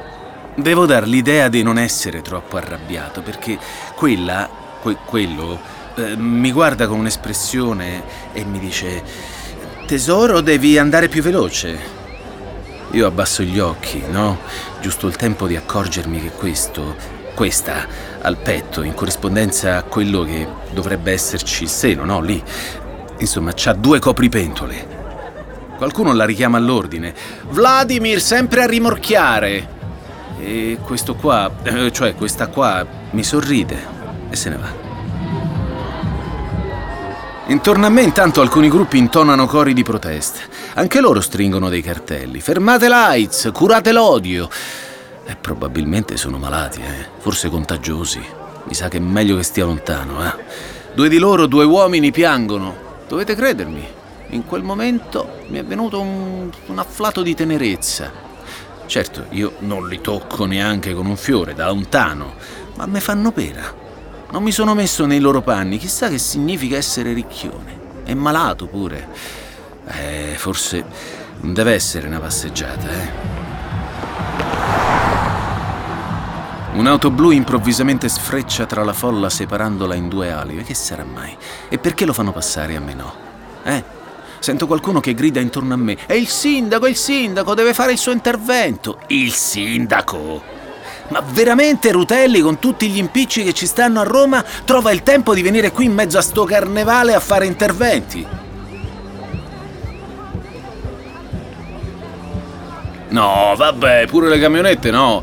Devo 0.54 0.86
dar 0.86 1.06
l'idea 1.06 1.48
di 1.48 1.62
non 1.62 1.76
essere 1.76 2.22
troppo 2.22 2.56
arrabbiato, 2.56 3.20
perché 3.20 3.58
quella, 3.96 4.48
que- 4.80 4.96
quello, 5.04 5.60
eh, 5.96 6.16
mi 6.16 6.50
guarda 6.50 6.86
con 6.86 7.00
un'espressione 7.00 8.02
e 8.32 8.46
mi 8.46 8.58
dice 8.58 9.02
Tesoro, 9.86 10.40
devi 10.40 10.78
andare 10.78 11.08
più 11.08 11.20
veloce. 11.20 11.78
Io 12.92 13.06
abbasso 13.06 13.42
gli 13.42 13.58
occhi, 13.58 14.02
no? 14.08 14.38
Giusto 14.80 15.06
il 15.06 15.16
tempo 15.16 15.46
di 15.46 15.54
accorgermi 15.54 16.18
che 16.22 16.30
questo, 16.30 17.23
questa, 17.34 17.86
al 18.22 18.36
petto, 18.36 18.82
in 18.82 18.94
corrispondenza 18.94 19.76
a 19.76 19.82
quello 19.82 20.22
che 20.22 20.46
dovrebbe 20.72 21.12
esserci 21.12 21.64
il 21.64 21.68
seno, 21.68 22.04
no? 22.04 22.20
Lì. 22.20 22.42
Insomma, 23.18 23.52
c'ha 23.54 23.72
due 23.72 23.98
copripentole. 23.98 24.92
Qualcuno 25.76 26.12
la 26.12 26.24
richiama 26.24 26.56
all'ordine. 26.56 27.14
Vladimir, 27.48 28.20
sempre 28.20 28.62
a 28.62 28.66
rimorchiare! 28.66 29.72
E 30.40 30.78
questo 30.82 31.14
qua, 31.14 31.50
eh, 31.62 31.92
cioè 31.92 32.14
questa 32.14 32.48
qua, 32.48 32.86
mi 33.10 33.22
sorride 33.22 33.86
e 34.30 34.36
se 34.36 34.48
ne 34.50 34.56
va. 34.56 34.82
Intorno 37.46 37.84
a 37.84 37.90
me 37.90 38.02
intanto 38.02 38.40
alcuni 38.40 38.68
gruppi 38.68 38.96
intonano 38.96 39.46
cori 39.46 39.74
di 39.74 39.82
protesta. 39.82 40.40
Anche 40.74 41.00
loro 41.00 41.20
stringono 41.20 41.68
dei 41.68 41.82
cartelli. 41.82 42.40
Fermate 42.40 42.88
l'AIDS, 42.88 43.50
curate 43.52 43.92
l'odio. 43.92 44.48
E 45.26 45.36
probabilmente 45.36 46.16
sono 46.16 46.38
malati, 46.38 46.80
eh? 46.80 47.08
forse 47.18 47.48
contagiosi. 47.48 48.22
Mi 48.64 48.74
sa 48.74 48.88
che 48.88 48.98
è 48.98 49.00
meglio 49.00 49.36
che 49.36 49.42
stia 49.42 49.64
lontano, 49.64 50.24
eh? 50.24 50.32
Due 50.94 51.08
di 51.08 51.18
loro, 51.18 51.46
due 51.46 51.64
uomini, 51.64 52.10
piangono. 52.10 52.74
Dovete 53.08 53.34
credermi, 53.34 53.86
in 54.28 54.44
quel 54.44 54.62
momento 54.62 55.40
mi 55.48 55.58
è 55.58 55.64
venuto 55.64 56.00
un, 56.00 56.50
un 56.66 56.78
afflato 56.78 57.22
di 57.22 57.34
tenerezza. 57.34 58.10
Certo, 58.86 59.26
io 59.30 59.54
non 59.60 59.88
li 59.88 60.00
tocco 60.00 60.44
neanche 60.44 60.92
con 60.94 61.06
un 61.06 61.16
fiore, 61.16 61.54
da 61.54 61.66
lontano, 61.68 62.34
ma 62.76 62.86
mi 62.86 63.00
fanno 63.00 63.32
pena. 63.32 63.72
Non 64.30 64.42
mi 64.42 64.52
sono 64.52 64.74
messo 64.74 65.06
nei 65.06 65.20
loro 65.20 65.42
panni, 65.42 65.78
chissà 65.78 66.08
che 66.08 66.18
significa 66.18 66.76
essere 66.76 67.12
ricchione. 67.12 68.02
È 68.04 68.14
malato 68.14 68.66
pure. 68.66 69.08
Eh, 69.86 70.34
forse 70.36 70.84
non 71.40 71.54
deve 71.54 71.72
essere 71.72 72.08
una 72.08 72.20
passeggiata, 72.20 72.88
eh. 72.90 73.43
Un'auto 76.74 77.12
blu 77.12 77.30
improvvisamente 77.30 78.08
sfreccia 78.08 78.66
tra 78.66 78.82
la 78.82 78.92
folla 78.92 79.30
separandola 79.30 79.94
in 79.94 80.08
due 80.08 80.32
ali. 80.32 80.62
Che 80.64 80.74
sarà 80.74 81.04
mai? 81.04 81.36
E 81.68 81.78
perché 81.78 82.04
lo 82.04 82.12
fanno 82.12 82.32
passare 82.32 82.74
a 82.74 82.80
me 82.80 82.94
no? 82.94 83.14
Eh? 83.62 83.84
Sento 84.40 84.66
qualcuno 84.66 84.98
che 84.98 85.14
grida 85.14 85.38
intorno 85.38 85.74
a 85.74 85.76
me. 85.76 85.96
È 86.04 86.14
il 86.14 86.26
sindaco, 86.26 86.88
il 86.88 86.96
sindaco, 86.96 87.54
deve 87.54 87.74
fare 87.74 87.92
il 87.92 87.98
suo 87.98 88.10
intervento. 88.10 88.98
Il 89.06 89.32
sindaco! 89.32 90.42
Ma 91.08 91.20
veramente 91.20 91.92
Rutelli, 91.92 92.40
con 92.40 92.58
tutti 92.58 92.88
gli 92.88 92.98
impicci 92.98 93.44
che 93.44 93.52
ci 93.52 93.66
stanno 93.66 94.00
a 94.00 94.04
Roma, 94.04 94.44
trova 94.64 94.90
il 94.90 95.04
tempo 95.04 95.32
di 95.32 95.42
venire 95.42 95.70
qui 95.70 95.84
in 95.84 95.94
mezzo 95.94 96.18
a 96.18 96.22
sto 96.22 96.44
carnevale 96.44 97.14
a 97.14 97.20
fare 97.20 97.46
interventi? 97.46 98.26
No, 103.10 103.54
vabbè, 103.56 104.06
pure 104.08 104.28
le 104.28 104.40
camionette 104.40 104.90
no. 104.90 105.22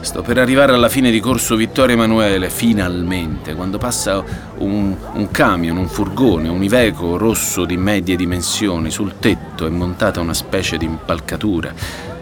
Sto 0.00 0.22
per 0.22 0.38
arrivare 0.38 0.72
alla 0.72 0.88
fine 0.88 1.10
di 1.10 1.20
corso 1.20 1.56
Vittorio 1.56 1.94
Emanuele, 1.94 2.48
finalmente, 2.48 3.54
quando 3.54 3.76
passa 3.76 4.24
un, 4.56 4.96
un 5.12 5.30
camion, 5.30 5.76
un 5.76 5.88
furgone, 5.88 6.48
un 6.48 6.62
Iveco 6.64 7.18
rosso 7.18 7.66
di 7.66 7.76
medie 7.76 8.16
dimensioni. 8.16 8.90
Sul 8.90 9.18
tetto 9.18 9.66
è 9.66 9.68
montata 9.68 10.18
una 10.20 10.32
specie 10.32 10.78
di 10.78 10.86
impalcatura 10.86 11.72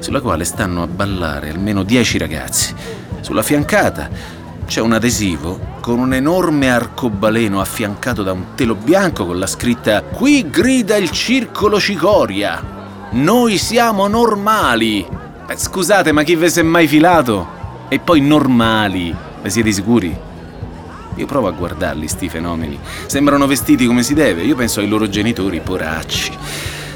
sulla 0.01 0.21
quale 0.21 0.45
stanno 0.45 0.83
a 0.83 0.89
ballare 0.89 1.51
almeno 1.51 1.85
dieci 1.85 2.19
ragazzi. 2.19 2.75
Sulla 3.21 3.43
fiancata 3.43 4.11
c'è 4.67 4.81
un 4.81 4.93
adesivo 4.93 5.77
con 5.81 6.01
un 6.01 6.13
enorme 6.13 6.71
arcobaleno 6.71 7.61
affiancato 7.61 8.25
da 8.25 8.33
un 8.33 8.55
telo 8.57 8.75
bianco 8.75 9.25
con 9.25 9.39
la 9.39 9.47
scritta 9.47 10.03
Qui 10.03 10.51
grida 10.51 10.97
il 10.97 11.11
circolo 11.13 11.79
Cicoria. 11.79 12.61
Noi 13.11 13.57
siamo 13.57 14.09
normali. 14.09 15.07
Beh, 15.47 15.57
scusate, 15.57 16.11
ma 16.11 16.25
chi 16.25 16.35
ve 16.35 16.51
si 16.51 16.59
è 16.59 16.63
mai 16.65 16.89
filato? 16.89 17.58
E 17.91 17.99
poi 18.01 18.21
normali, 18.21 19.15
ne 19.43 19.51
siete 19.51 19.73
sicuri? 19.73 20.15
Io 21.15 21.27
provo 21.27 21.49
a 21.49 21.53
guardarli, 21.53 22.07
sti 22.07 22.29
fenomeni. 22.29 22.79
Sembrano 23.07 23.47
vestiti 23.47 23.87
come 23.87 24.03
si 24.03 24.15
deve. 24.15 24.43
Io 24.43 24.55
penso 24.55 24.81
ai 24.81 24.89
loro 24.89 25.09
genitori, 25.09 25.61
poracci. 25.61 26.33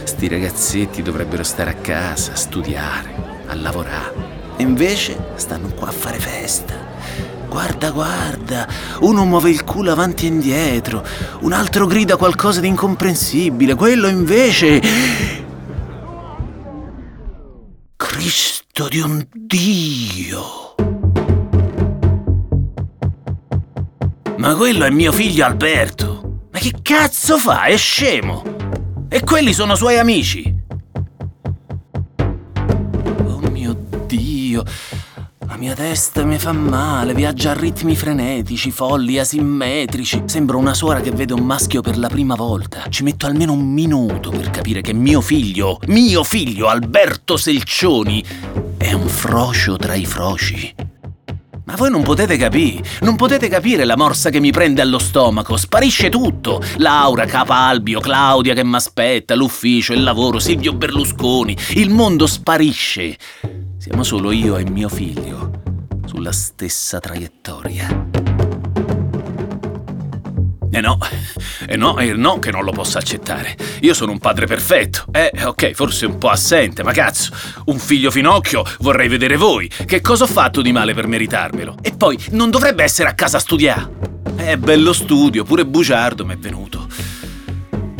Sti 0.05 0.29
ragazzetti 0.29 1.03
dovrebbero 1.03 1.43
stare 1.43 1.71
a 1.71 1.75
casa, 1.75 2.33
a 2.33 2.37
studiare, 2.37 3.43
a 3.47 3.55
lavorare. 3.55 4.15
E 4.57 4.63
invece 4.63 5.19
stanno 5.37 5.69
qua 5.69 5.89
a 5.89 5.93
fare 5.93 6.19
festa. 6.19 6.75
Guarda, 7.49 7.91
guarda, 7.91 8.69
uno 9.01 9.25
muove 9.25 9.51
il 9.51 9.65
culo 9.65 9.93
avanti 9.93 10.27
e 10.27 10.29
indietro, 10.29 11.05
un 11.41 11.53
altro 11.53 11.87
grida 11.87 12.17
qualcosa 12.17 12.61
di 12.61 12.69
incomprensibile, 12.69 13.75
quello 13.75 14.09
invece... 14.09 14.81
Cristo 17.97 18.89
di 18.89 19.01
un 19.01 19.27
Dio! 19.33 20.72
Ma 24.43 24.57
quello 24.57 24.85
è 24.85 24.91
mio 24.91 25.13
figlio 25.13 25.45
Alberto. 25.45 26.49
Ma 26.51 26.59
che 26.59 26.75
cazzo 26.83 27.39
fa? 27.39 27.67
È 27.67 27.77
scemo. 27.77 28.43
E 29.09 29.23
quelli 29.23 29.53
sono 29.53 29.77
suoi 29.77 29.99
amici. 29.99 30.53
Oh 33.25 33.41
mio 33.53 33.77
Dio. 34.09 34.65
La 35.47 35.57
mia 35.57 35.75
testa 35.75 36.25
mi 36.25 36.41
fa 36.41 36.51
male, 36.51 37.15
viaggia 37.15 37.53
a 37.53 37.55
ritmi 37.55 37.95
frenetici, 37.95 38.73
folli, 38.73 39.21
asimmetrici. 39.21 40.25
Sembra 40.27 40.57
una 40.57 40.75
suora 40.75 41.01
che 41.01 41.13
vede 41.13 41.35
un 41.35 41.45
maschio 41.45 41.81
per 41.81 41.97
la 41.97 42.09
prima 42.09 42.35
volta. 42.35 42.87
Ci 42.89 43.05
metto 43.05 43.27
almeno 43.27 43.53
un 43.53 43.73
minuto 43.73 44.31
per 44.31 44.51
capire 44.51 44.81
che 44.81 44.93
mio 44.93 45.21
figlio, 45.21 45.79
mio 45.87 46.25
figlio 46.25 46.67
Alberto 46.67 47.37
Selcioni, 47.37 48.25
è 48.77 48.93
un 48.93 49.07
frocio 49.07 49.77
tra 49.77 49.95
i 49.95 50.05
froci. 50.05 50.82
Ma 51.65 51.77
voi 51.77 51.91
non 51.91 52.03
potete 52.03 52.37
capire, 52.37 52.83
non 53.03 53.15
potete 53.15 53.49
capire 53.49 53.85
la 53.85 53.97
morsa 53.97 54.31
che 54.31 54.41
mi 54.41 54.51
prende 54.51 54.83
allo 54.83 54.99
stomaco, 54.99 55.57
sparisce 55.57 56.09
tutto. 56.09 56.61
Laura, 56.79 57.25
Capa 57.25 57.55
Albio, 57.55 58.01
Claudia 58.01 58.53
che 58.53 58.65
mi 58.65 58.75
aspetta, 58.75 59.37
l'ufficio, 59.37 59.93
il 59.93 60.03
lavoro, 60.03 60.41
Silvio 60.41 60.73
Berlusconi, 60.73 61.57
il 61.75 61.91
mondo 61.91 62.27
sparisce. 62.27 63.17
Siamo 63.79 64.03
solo 64.03 64.33
io 64.33 64.57
e 64.57 64.69
mio 64.69 64.89
figlio 64.89 65.51
sulla 66.05 66.33
stessa 66.33 66.99
traiettoria. 66.99 68.52
E 70.75 70.81
no, 70.81 70.97
e 71.67 71.77
no, 71.77 71.99
e 71.99 72.15
no 72.15 72.39
che 72.39 72.51
non 72.51 72.65
lo 72.65 72.73
posso 72.73 72.97
accettare. 72.97 73.55
Io 73.83 73.93
sono 73.93 74.11
un 74.11 74.19
padre 74.19 74.47
perfetto. 74.47 75.05
Eh, 75.13 75.31
ok, 75.45 75.73
forse 75.73 76.07
un 76.07 76.17
po' 76.17 76.31
assente, 76.31 76.83
ma 76.83 76.93
cazzo, 76.93 77.31
un 77.67 77.79
figlio 77.79 78.11
finocchio 78.11 78.65
vorrei 78.79 79.09
vedere 79.09 79.37
voi. 79.37 79.69
Che 79.69 80.01
cosa 80.01 80.25
ho 80.25 80.27
fatto 80.27 80.63
di 80.63 80.73
male 80.73 80.95
per 80.95 81.07
meritarmelo? 81.07 81.77
E 81.83 81.93
poi, 81.95 82.19
non 82.31 82.49
dovrebbe 82.49 82.83
essere 82.83 83.11
a 83.11 83.13
casa 83.13 83.37
a 83.37 83.41
studiare. 83.41 83.91
Eh, 84.37 84.57
bello 84.57 84.95
studio, 84.95 85.45
pure 85.45 85.67
bugiardo 85.67 86.25
mi 86.25 86.33
è 86.33 86.39
venuto. 86.39 86.89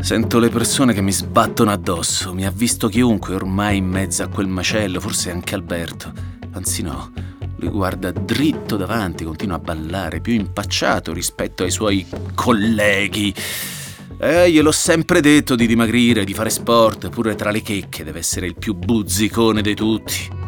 Sento 0.01 0.39
le 0.39 0.49
persone 0.49 0.95
che 0.95 1.03
mi 1.03 1.13
sbattono 1.13 1.71
addosso. 1.71 2.33
Mi 2.33 2.47
ha 2.47 2.51
visto 2.51 2.89
chiunque 2.89 3.35
ormai 3.35 3.77
in 3.77 3.87
mezzo 3.87 4.23
a 4.23 4.29
quel 4.29 4.47
macello, 4.47 4.99
forse 4.99 5.31
anche 5.31 5.55
Alberto. 5.55 6.11
Anzi 6.55 6.81
no, 6.83 7.13
Lui 7.63 7.71
guarda 7.71 8.11
dritto 8.11 8.77
davanti, 8.77 9.23
continua 9.23 9.55
a 9.55 9.61
ballare, 9.61 10.21
più 10.21 10.33
impacciato 10.33 11.13
rispetto 11.13 11.63
ai 11.63 11.71
suoi 11.71 12.05
colleghi. 12.35 13.33
Eh, 14.19 14.51
gliel'ho 14.51 14.73
sempre 14.73 15.21
detto 15.21 15.55
di 15.55 15.69
dimagrire, 15.69 16.25
di 16.25 16.35
fare 16.35 16.51
sport, 16.51 17.09
pure 17.09 17.37
tra 17.37 17.53
le 17.53 17.63
checche 17.63 18.03
deve 18.03 18.19
essere 18.19 18.47
il 18.47 18.57
più 18.57 18.75
buzzicone 18.75 19.63
di 19.63 19.75
tutti. 19.77 20.42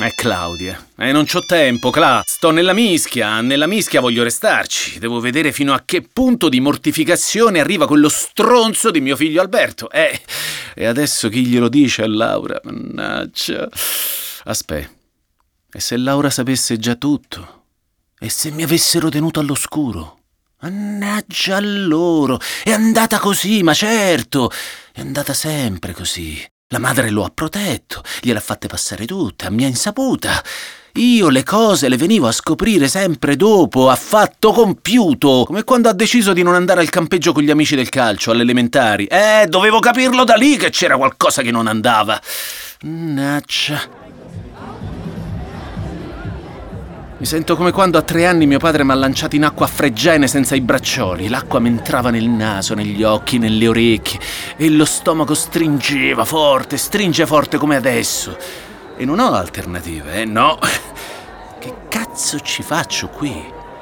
È 0.00 0.14
Claudia. 0.14 0.90
E 0.96 1.10
non 1.10 1.24
c'ho 1.24 1.40
tempo, 1.40 1.90
Cla. 1.90 2.22
Sto 2.24 2.52
nella 2.52 2.72
mischia, 2.72 3.40
nella 3.40 3.66
mischia 3.66 4.00
voglio 4.00 4.22
restarci. 4.22 5.00
Devo 5.00 5.18
vedere 5.18 5.50
fino 5.50 5.74
a 5.74 5.82
che 5.84 6.02
punto 6.02 6.48
di 6.48 6.60
mortificazione 6.60 7.58
arriva 7.58 7.88
quello 7.88 8.08
stronzo 8.08 8.92
di 8.92 9.00
mio 9.00 9.16
figlio 9.16 9.40
Alberto. 9.40 9.90
Eh, 9.90 10.20
e 10.74 10.84
adesso 10.86 11.28
chi 11.28 11.44
glielo 11.44 11.68
dice 11.68 12.02
a 12.02 12.06
Laura? 12.06 12.60
Mannaggia. 12.62 13.68
Aspetta. 14.44 14.88
E 15.72 15.80
se 15.80 15.96
Laura 15.96 16.30
sapesse 16.30 16.78
già 16.78 16.94
tutto? 16.94 17.64
E 18.20 18.28
se 18.28 18.52
mi 18.52 18.62
avessero 18.62 19.08
tenuto 19.08 19.40
all'oscuro? 19.40 20.20
Mannaggia 20.60 21.56
a 21.56 21.60
loro! 21.60 22.38
È 22.62 22.70
andata 22.70 23.18
così, 23.18 23.64
ma 23.64 23.74
certo! 23.74 24.48
È 24.92 25.00
andata 25.00 25.32
sempre 25.32 25.92
così. 25.92 26.40
La 26.70 26.78
madre 26.78 27.08
lo 27.08 27.24
ha 27.24 27.30
protetto, 27.32 28.02
gliel'ha 28.20 28.40
fatte 28.40 28.66
passare 28.66 29.06
tutte, 29.06 29.46
a 29.46 29.50
mia 29.50 29.66
insaputa. 29.66 30.44
Io 30.96 31.30
le 31.30 31.42
cose 31.42 31.88
le 31.88 31.96
venivo 31.96 32.28
a 32.28 32.32
scoprire 32.32 32.88
sempre 32.88 33.36
dopo, 33.36 33.88
a 33.88 33.96
fatto 33.96 34.52
compiuto, 34.52 35.44
come 35.46 35.64
quando 35.64 35.88
ha 35.88 35.94
deciso 35.94 36.34
di 36.34 36.42
non 36.42 36.54
andare 36.54 36.80
al 36.80 36.90
campeggio 36.90 37.32
con 37.32 37.42
gli 37.42 37.50
amici 37.50 37.74
del 37.74 37.88
calcio, 37.88 38.32
alle 38.32 38.42
elementari. 38.42 39.06
Eh, 39.06 39.46
dovevo 39.48 39.78
capirlo 39.78 40.24
da 40.24 40.34
lì 40.34 40.58
che 40.58 40.68
c'era 40.68 40.98
qualcosa 40.98 41.40
che 41.40 41.50
non 41.50 41.68
andava. 41.68 42.20
Mannaggia. 42.82 43.97
Mi 47.20 47.26
sento 47.26 47.56
come 47.56 47.72
quando 47.72 47.98
a 47.98 48.02
tre 48.02 48.26
anni 48.26 48.46
mio 48.46 48.60
padre 48.60 48.84
mi 48.84 48.92
ha 48.92 48.94
lanciato 48.94 49.34
in 49.34 49.44
acqua 49.44 49.66
a 49.66 49.68
fregene 49.68 50.28
senza 50.28 50.54
i 50.54 50.60
braccioli. 50.60 51.26
L'acqua 51.26 51.58
mi 51.58 51.66
entrava 51.66 52.10
nel 52.10 52.28
naso, 52.28 52.74
negli 52.74 53.02
occhi, 53.02 53.38
nelle 53.38 53.66
orecchie 53.66 54.20
e 54.56 54.70
lo 54.70 54.84
stomaco 54.84 55.34
stringeva 55.34 56.24
forte, 56.24 56.76
stringe 56.76 57.26
forte 57.26 57.56
come 57.56 57.74
adesso. 57.74 58.36
E 58.96 59.04
non 59.04 59.18
ho 59.18 59.32
alternative, 59.32 60.20
eh? 60.20 60.24
No. 60.24 60.58
Che 61.58 61.74
cazzo 61.88 62.38
ci 62.38 62.62
faccio 62.62 63.08
qui? 63.08 63.34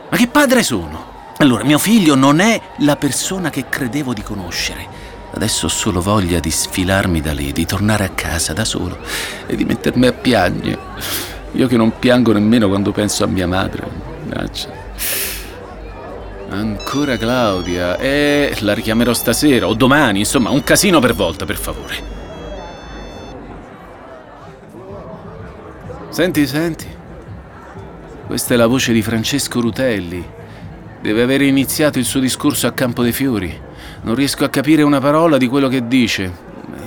Ma 0.09 0.17
che 0.17 0.29
padre 0.29 0.63
sono? 0.63 1.33
Allora, 1.37 1.63
mio 1.63 1.77
figlio 1.77 2.15
non 2.15 2.41
è 2.41 2.59
la 2.79 2.97
persona 2.97 3.51
che 3.51 3.69
credevo 3.69 4.15
di 4.15 4.23
conoscere. 4.23 4.87
Adesso 5.35 5.67
ho 5.67 5.69
solo 5.69 6.01
voglia 6.01 6.41
di 6.41 6.51
sfilarmi 6.51 7.21
da 7.21 7.35
lì, 7.35 7.53
di 7.53 7.67
tornare 7.67 8.05
a 8.05 8.11
casa 8.15 8.55
da 8.55 8.65
solo 8.65 8.97
e 9.47 9.55
di 9.57 9.67
mettermi 9.67 10.07
a 10.07 10.13
piangere. 10.15 11.35
Io 11.57 11.67
che 11.69 11.77
non 11.79 11.99
piango 11.99 12.33
nemmeno 12.33 12.69
quando 12.69 12.93
penso 12.93 13.25
a 13.25 13.27
mia 13.27 13.47
madre. 13.47 13.89
Mannaggia. 14.27 14.69
Ancora 16.51 17.17
Claudia. 17.17 17.97
Eh, 17.97 18.55
la 18.61 18.75
richiamerò 18.75 19.15
stasera 19.15 19.67
o 19.67 19.73
domani, 19.73 20.19
insomma, 20.19 20.51
un 20.51 20.63
casino 20.63 21.01
per 21.01 21.15
volta, 21.15 21.47
per 21.47 21.57
favore. 21.57 22.15
Senti, 26.11 26.47
senti. 26.47 26.87
Questa 28.27 28.53
è 28.53 28.57
la 28.59 28.67
voce 28.67 28.93
di 28.93 29.01
Francesco 29.01 29.61
Rutelli. 29.61 30.25
Deve 31.01 31.23
aver 31.23 31.41
iniziato 31.41 31.99
il 31.99 32.05
suo 32.05 32.21
discorso 32.21 32.67
a 32.67 32.73
Campo 32.73 33.03
dei 33.03 33.13
Fiori. 33.13 33.61
Non 34.03 34.15
riesco 34.15 34.45
a 34.45 34.51
capire 34.51 34.83
una 34.83 35.01
parola 35.01 35.39
di 35.39 35.47
quello 35.47 35.69
che 35.69 35.89
dice. 35.89 36.31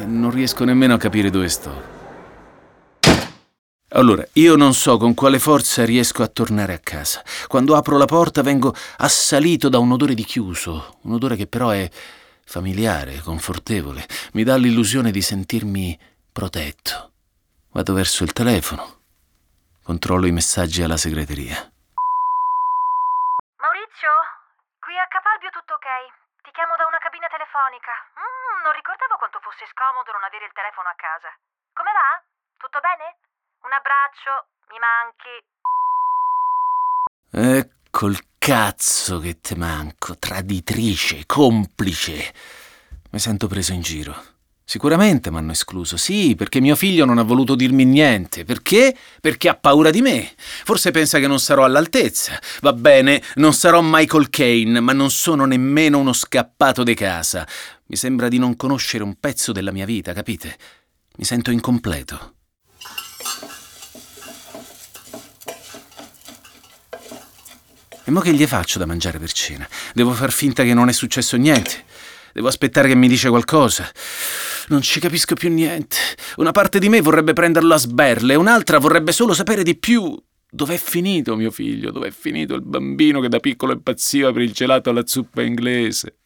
Non 0.05 0.29
riesco 0.29 0.63
nemmeno 0.63 0.93
a 0.93 0.97
capire 0.97 1.31
dove 1.31 1.49
sto. 1.49 1.88
Allora, 3.93 4.23
io 4.33 4.55
non 4.55 4.73
so 4.73 4.97
con 4.97 5.15
quale 5.15 5.39
forza 5.39 5.83
riesco 5.83 6.21
a 6.21 6.27
tornare 6.27 6.73
a 6.73 6.79
casa. 6.79 7.23
Quando 7.47 7.75
apro 7.75 7.97
la 7.97 8.05
porta 8.05 8.43
vengo 8.43 8.71
assalito 8.97 9.67
da 9.67 9.79
un 9.79 9.91
odore 9.91 10.13
di 10.13 10.23
chiuso, 10.23 10.99
un 11.03 11.13
odore 11.13 11.35
che 11.35 11.47
però 11.47 11.69
è 11.71 11.89
familiare, 12.45 13.21
confortevole, 13.21 14.05
mi 14.33 14.43
dà 14.43 14.57
l'illusione 14.57 15.09
di 15.09 15.21
sentirmi 15.23 15.97
protetto. 16.31 17.13
Vado 17.73 17.93
verso 17.93 18.23
il 18.23 18.31
telefono, 18.31 19.01
controllo 19.81 20.27
i 20.27 20.31
messaggi 20.31 20.83
alla 20.83 20.97
segreteria. 20.97 21.57
Maurizio, 23.57 24.13
qui 24.85 24.93
a 25.01 25.07
Capalbio 25.09 25.49
tutto 25.49 25.73
ok. 25.73 25.89
Ti 26.45 26.51
chiamo 26.53 26.77
da 26.77 26.85
una 26.85 27.01
cabina 27.01 27.25
telefonica. 27.25 27.93
Mm, 28.21 28.69
non 28.69 28.73
ricordavo 28.73 29.17
quanto 29.17 29.41
fosse 29.41 29.65
scomodo 29.73 30.13
non 30.13 30.21
avere 30.21 30.45
il 30.45 30.53
telefono 30.53 30.89
a 30.89 30.97
casa. 30.97 31.33
Come 31.73 31.89
va? 31.89 32.21
Tutto 32.57 32.77
bene? 32.85 33.17
Un 33.61 33.73
abbraccio, 33.73 34.47
mi 34.69 34.79
manchi. 34.79 35.35
Eh, 37.31 37.69
col 37.91 38.17
cazzo 38.37 39.19
che 39.19 39.39
te 39.41 39.55
manco, 39.55 40.17
traditrice, 40.17 41.25
complice. 41.25 42.33
Mi 43.11 43.19
sento 43.19 43.47
preso 43.47 43.73
in 43.73 43.81
giro. 43.81 44.15
Sicuramente 44.63 45.29
mi 45.29 45.37
hanno 45.37 45.51
escluso, 45.51 45.97
sì, 45.97 46.35
perché 46.35 46.61
mio 46.61 46.75
figlio 46.75 47.03
non 47.03 47.17
ha 47.17 47.23
voluto 47.23 47.55
dirmi 47.55 47.83
niente. 47.83 48.45
Perché? 48.45 48.95
Perché 49.19 49.49
ha 49.49 49.55
paura 49.55 49.89
di 49.89 50.01
me. 50.01 50.31
Forse 50.37 50.91
pensa 50.91 51.19
che 51.19 51.27
non 51.27 51.39
sarò 51.39 51.63
all'altezza. 51.65 52.39
Va 52.61 52.71
bene, 52.71 53.21
non 53.35 53.53
sarò 53.53 53.81
Michael 53.81 54.29
Kane, 54.29 54.79
ma 54.79 54.93
non 54.93 55.11
sono 55.11 55.45
nemmeno 55.45 55.97
uno 55.97 56.13
scappato 56.13 56.83
di 56.83 56.93
casa. 56.93 57.45
Mi 57.87 57.95
sembra 57.97 58.29
di 58.29 58.37
non 58.37 58.55
conoscere 58.55 59.03
un 59.03 59.15
pezzo 59.19 59.51
della 59.51 59.71
mia 59.71 59.85
vita, 59.85 60.13
capite? 60.13 60.57
Mi 61.17 61.25
sento 61.25 61.51
incompleto. 61.51 62.35
E 68.09 68.11
mo 68.11 68.21
che 68.21 68.33
gli 68.33 68.47
faccio 68.47 68.79
da 68.79 68.87
mangiare 68.87 69.19
per 69.19 69.31
cena? 69.31 69.69
Devo 69.93 70.13
far 70.13 70.31
finta 70.31 70.63
che 70.63 70.73
non 70.73 70.89
è 70.89 70.91
successo 70.91 71.37
niente. 71.37 71.83
Devo 72.33 72.47
aspettare 72.47 72.87
che 72.87 72.95
mi 72.95 73.07
dice 73.07 73.29
qualcosa. 73.29 73.87
Non 74.69 74.81
ci 74.81 74.99
capisco 74.99 75.35
più 75.35 75.51
niente. 75.51 75.95
Una 76.37 76.49
parte 76.49 76.79
di 76.79 76.89
me 76.89 77.01
vorrebbe 77.01 77.33
prenderlo 77.33 77.75
a 77.75 77.77
sberle, 77.77 78.33
un'altra 78.33 78.79
vorrebbe 78.79 79.11
solo 79.11 79.35
sapere 79.35 79.61
di 79.61 79.77
più. 79.77 80.19
Dov'è 80.49 80.77
finito 80.77 81.35
mio 81.35 81.51
figlio? 81.51 81.91
Dov'è 81.91 82.09
finito 82.09 82.55
il 82.55 82.63
bambino 82.63 83.21
che 83.21 83.29
da 83.29 83.39
piccolo 83.39 83.73
impazziva 83.73 84.31
per 84.31 84.41
il 84.41 84.53
gelato 84.53 84.89
alla 84.89 85.05
zuppa 85.05 85.43
inglese? 85.43 86.17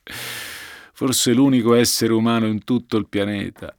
Forse 0.93 1.34
l'unico 1.34 1.74
essere 1.74 2.13
umano 2.13 2.46
in 2.46 2.63
tutto 2.63 2.96
il 2.96 3.10
pianeta. 3.10 3.76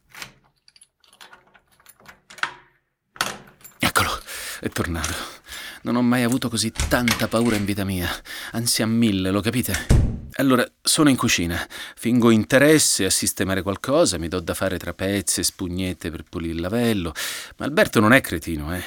Eccolo, 3.79 4.11
è 4.61 4.69
tornato. 4.69 5.34
Non 5.85 5.97
ho 5.97 6.03
mai 6.03 6.23
avuto 6.23 6.49
così 6.49 6.73
tanta 6.73 7.29
paura 7.29 7.57
in 7.57 7.67
vita 7.67 7.85
mia, 7.85 8.09
anzi 8.53 8.81
a 8.81 8.87
mille, 8.87 9.31
lo 9.31 9.43
capite? 9.43 9.87
Allora, 10.37 10.67
sono 10.81 11.11
in 11.11 11.17
cucina, 11.17 11.59
fingo 11.95 12.31
interesse 12.31 13.05
a 13.05 13.11
sistemare 13.11 13.61
qualcosa, 13.61 14.17
mi 14.17 14.29
do 14.29 14.41
da 14.41 14.55
fare 14.55 14.79
trapezze 14.79 15.43
spugnette 15.43 16.11
per 16.11 16.23
pulire 16.23 16.55
il 16.55 16.61
lavello, 16.63 17.13
ma 17.59 17.67
Alberto 17.67 18.01
non 18.01 18.15
è 18.15 18.23
cretino, 18.23 18.75
eh. 18.75 18.83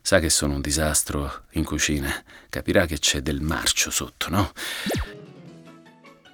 Sa 0.00 0.20
che 0.20 0.30
sono 0.30 0.54
un 0.54 0.62
disastro 0.62 1.44
in 1.52 1.64
cucina, 1.64 2.10
capirà 2.48 2.86
che 2.86 2.98
c'è 2.98 3.20
del 3.20 3.42
marcio 3.42 3.90
sotto, 3.90 4.30
no? 4.30 4.52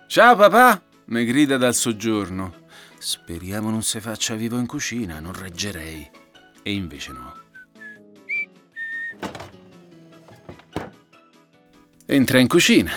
Ciao 0.07 0.37
papà, 0.37 0.81
mi 1.07 1.25
grida 1.25 1.57
dal 1.57 1.75
soggiorno. 1.75 2.67
Speriamo 3.01 3.69
non 3.69 3.83
si 3.83 3.99
faccia 3.99 4.37
vivo 4.37 4.59
in 4.59 4.67
cucina, 4.67 5.19
non 5.19 5.33
reggerei. 5.33 6.09
E 6.63 6.73
invece 6.73 7.11
no. 7.11 7.44
Entra 12.07 12.39
in 12.39 12.49
cucina, 12.49 12.93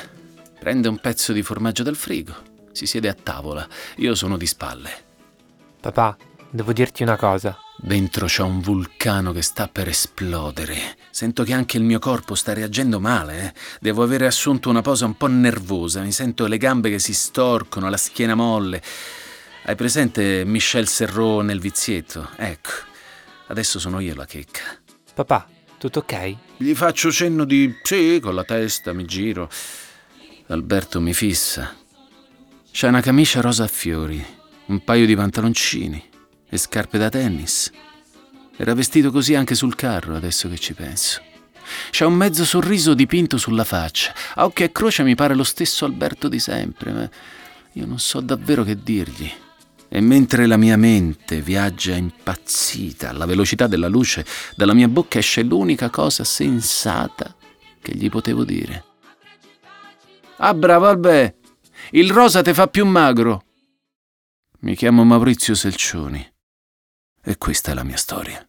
prende 0.59 0.89
un 0.89 0.99
pezzo 0.99 1.31
di 1.31 1.41
formaggio 1.41 1.81
dal 1.81 1.95
frigo, 1.95 2.35
si 2.73 2.85
siede 2.85 3.07
a 3.07 3.13
tavola. 3.13 3.65
Io 3.97 4.13
sono 4.15 4.35
di 4.35 4.45
spalle. 4.45 4.91
Papà, 5.79 6.17
devo 6.49 6.73
dirti 6.73 7.03
una 7.03 7.15
cosa. 7.15 7.57
Dentro 7.77 8.25
c'è 8.25 8.41
un 8.43 8.59
vulcano 8.59 9.31
che 9.31 9.43
sta 9.43 9.69
per 9.69 9.87
esplodere. 9.87 10.97
Sento 11.09 11.45
che 11.45 11.53
anche 11.53 11.77
il 11.77 11.83
mio 11.83 11.99
corpo 11.99 12.35
sta 12.35 12.51
reagendo 12.51 12.99
male. 12.99 13.43
Eh? 13.45 13.53
Devo 13.79 14.03
avere 14.03 14.25
assunto 14.25 14.69
una 14.69 14.81
posa 14.81 15.05
un 15.05 15.15
po' 15.15 15.27
nervosa. 15.27 16.01
Mi 16.01 16.11
sento 16.11 16.45
le 16.45 16.57
gambe 16.57 16.89
che 16.89 16.99
si 16.99 17.13
storcono, 17.13 17.89
la 17.89 17.95
schiena 17.95 18.35
molle. 18.35 18.81
Hai 19.63 19.75
presente 19.75 20.43
Michel 20.43 20.87
Serrault 20.89 21.45
nel 21.45 21.61
vizietto? 21.61 22.31
Ecco, 22.35 22.71
adesso 23.47 23.79
sono 23.79 24.01
io 24.01 24.15
la 24.15 24.25
checca. 24.25 24.63
Papà, 25.13 25.47
tutto 25.77 25.99
ok? 25.99 26.35
Gli 26.57 26.73
faccio 26.73 27.11
cenno 27.11 27.45
di 27.45 27.75
sì, 27.83 28.19
con 28.21 28.35
la 28.35 28.43
testa 28.43 28.93
mi 28.93 29.05
giro. 29.05 29.49
Alberto 30.47 30.99
mi 30.99 31.13
fissa. 31.13 31.75
C'ha 32.71 32.87
una 32.87 33.01
camicia 33.01 33.41
rosa 33.41 33.63
a 33.63 33.67
fiori, 33.67 34.23
un 34.67 34.83
paio 34.83 35.05
di 35.05 35.15
pantaloncini 35.15 36.03
e 36.49 36.57
scarpe 36.57 36.97
da 36.97 37.09
tennis. 37.09 37.71
Era 38.55 38.73
vestito 38.73 39.11
così 39.11 39.35
anche 39.35 39.55
sul 39.55 39.75
carro, 39.75 40.15
adesso 40.15 40.49
che 40.49 40.57
ci 40.57 40.73
penso. 40.73 41.21
C'ha 41.91 42.07
un 42.07 42.15
mezzo 42.15 42.45
sorriso 42.45 42.93
dipinto 42.93 43.37
sulla 43.37 43.63
faccia. 43.63 44.13
A 44.35 44.45
occhio 44.45 44.65
e 44.65 44.71
croce 44.71 45.03
mi 45.03 45.15
pare 45.15 45.35
lo 45.35 45.43
stesso 45.43 45.85
Alberto 45.85 46.27
di 46.27 46.39
sempre, 46.39 46.91
ma 46.91 47.09
io 47.73 47.85
non 47.85 47.99
so 47.99 48.21
davvero 48.21 48.63
che 48.63 48.81
dirgli. 48.81 49.31
E 49.89 50.01
mentre 50.01 50.45
la 50.47 50.57
mia 50.57 50.77
mente 50.77 51.41
viaggia 51.41 51.95
impazzita 51.95 53.09
alla 53.09 53.25
velocità 53.25 53.67
della 53.67 53.87
luce, 53.87 54.25
dalla 54.55 54.73
mia 54.73 54.87
bocca 54.87 55.19
esce 55.19 55.43
l'unica 55.43 55.89
cosa 55.89 56.23
sensata 56.23 57.35
che 57.81 57.95
gli 57.95 58.09
potevo 58.09 58.43
dire. 58.43 58.83
Ah, 60.37 60.53
bravo, 60.53 60.87
Albè! 60.87 61.35
Il 61.91 62.11
rosa 62.11 62.41
te 62.41 62.53
fa 62.53 62.67
più 62.67 62.85
magro! 62.85 63.43
Mi 64.59 64.75
chiamo 64.75 65.03
Maurizio 65.03 65.55
Selcioni 65.55 66.33
e 67.23 67.37
questa 67.37 67.71
è 67.71 67.73
la 67.73 67.83
mia 67.83 67.97
storia. 67.97 68.45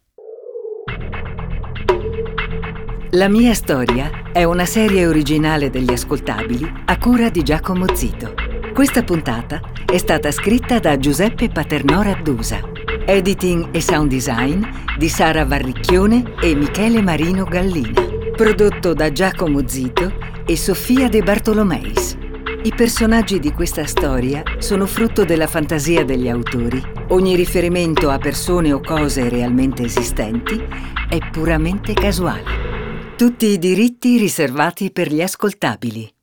La 3.11 3.27
mia 3.27 3.53
storia 3.53 4.31
è 4.31 4.43
una 4.43 4.65
serie 4.65 5.07
originale 5.07 5.69
degli 5.69 5.91
ascoltabili 5.91 6.83
a 6.85 6.97
cura 6.97 7.29
di 7.29 7.43
Giacomo 7.43 7.95
Zito. 7.95 8.48
Questa 8.79 9.03
puntata 9.03 9.59
è 9.85 9.97
stata 9.97 10.31
scritta 10.31 10.79
da 10.79 10.97
Giuseppe 10.97 11.49
Paternò 11.49 12.01
Raddusa. 12.01 12.61
Editing 13.05 13.75
e 13.75 13.81
sound 13.81 14.09
design 14.09 14.63
di 14.97 15.09
Sara 15.09 15.43
Varricchione 15.43 16.35
e 16.41 16.55
Michele 16.55 17.01
Marino 17.01 17.43
Gallina. 17.43 18.01
Prodotto 18.33 18.93
da 18.93 19.11
Giacomo 19.11 19.67
Zito 19.67 20.13
e 20.45 20.55
Sofia 20.55 21.09
De 21.09 21.21
Bartolomeis. 21.21 22.17
I 22.63 22.73
personaggi 22.73 23.41
di 23.41 23.51
questa 23.51 23.85
storia 23.85 24.43
sono 24.59 24.85
frutto 24.85 25.25
della 25.25 25.47
fantasia 25.47 26.05
degli 26.05 26.29
autori. 26.29 26.81
Ogni 27.09 27.35
riferimento 27.35 28.09
a 28.09 28.17
persone 28.17 28.71
o 28.71 28.79
cose 28.79 29.27
realmente 29.27 29.83
esistenti 29.83 30.57
è 31.09 31.17
puramente 31.29 31.91
casuale. 31.91 33.17
Tutti 33.17 33.47
i 33.47 33.59
diritti 33.59 34.17
riservati 34.17 34.89
per 34.89 35.11
gli 35.11 35.21
ascoltabili. 35.21 36.09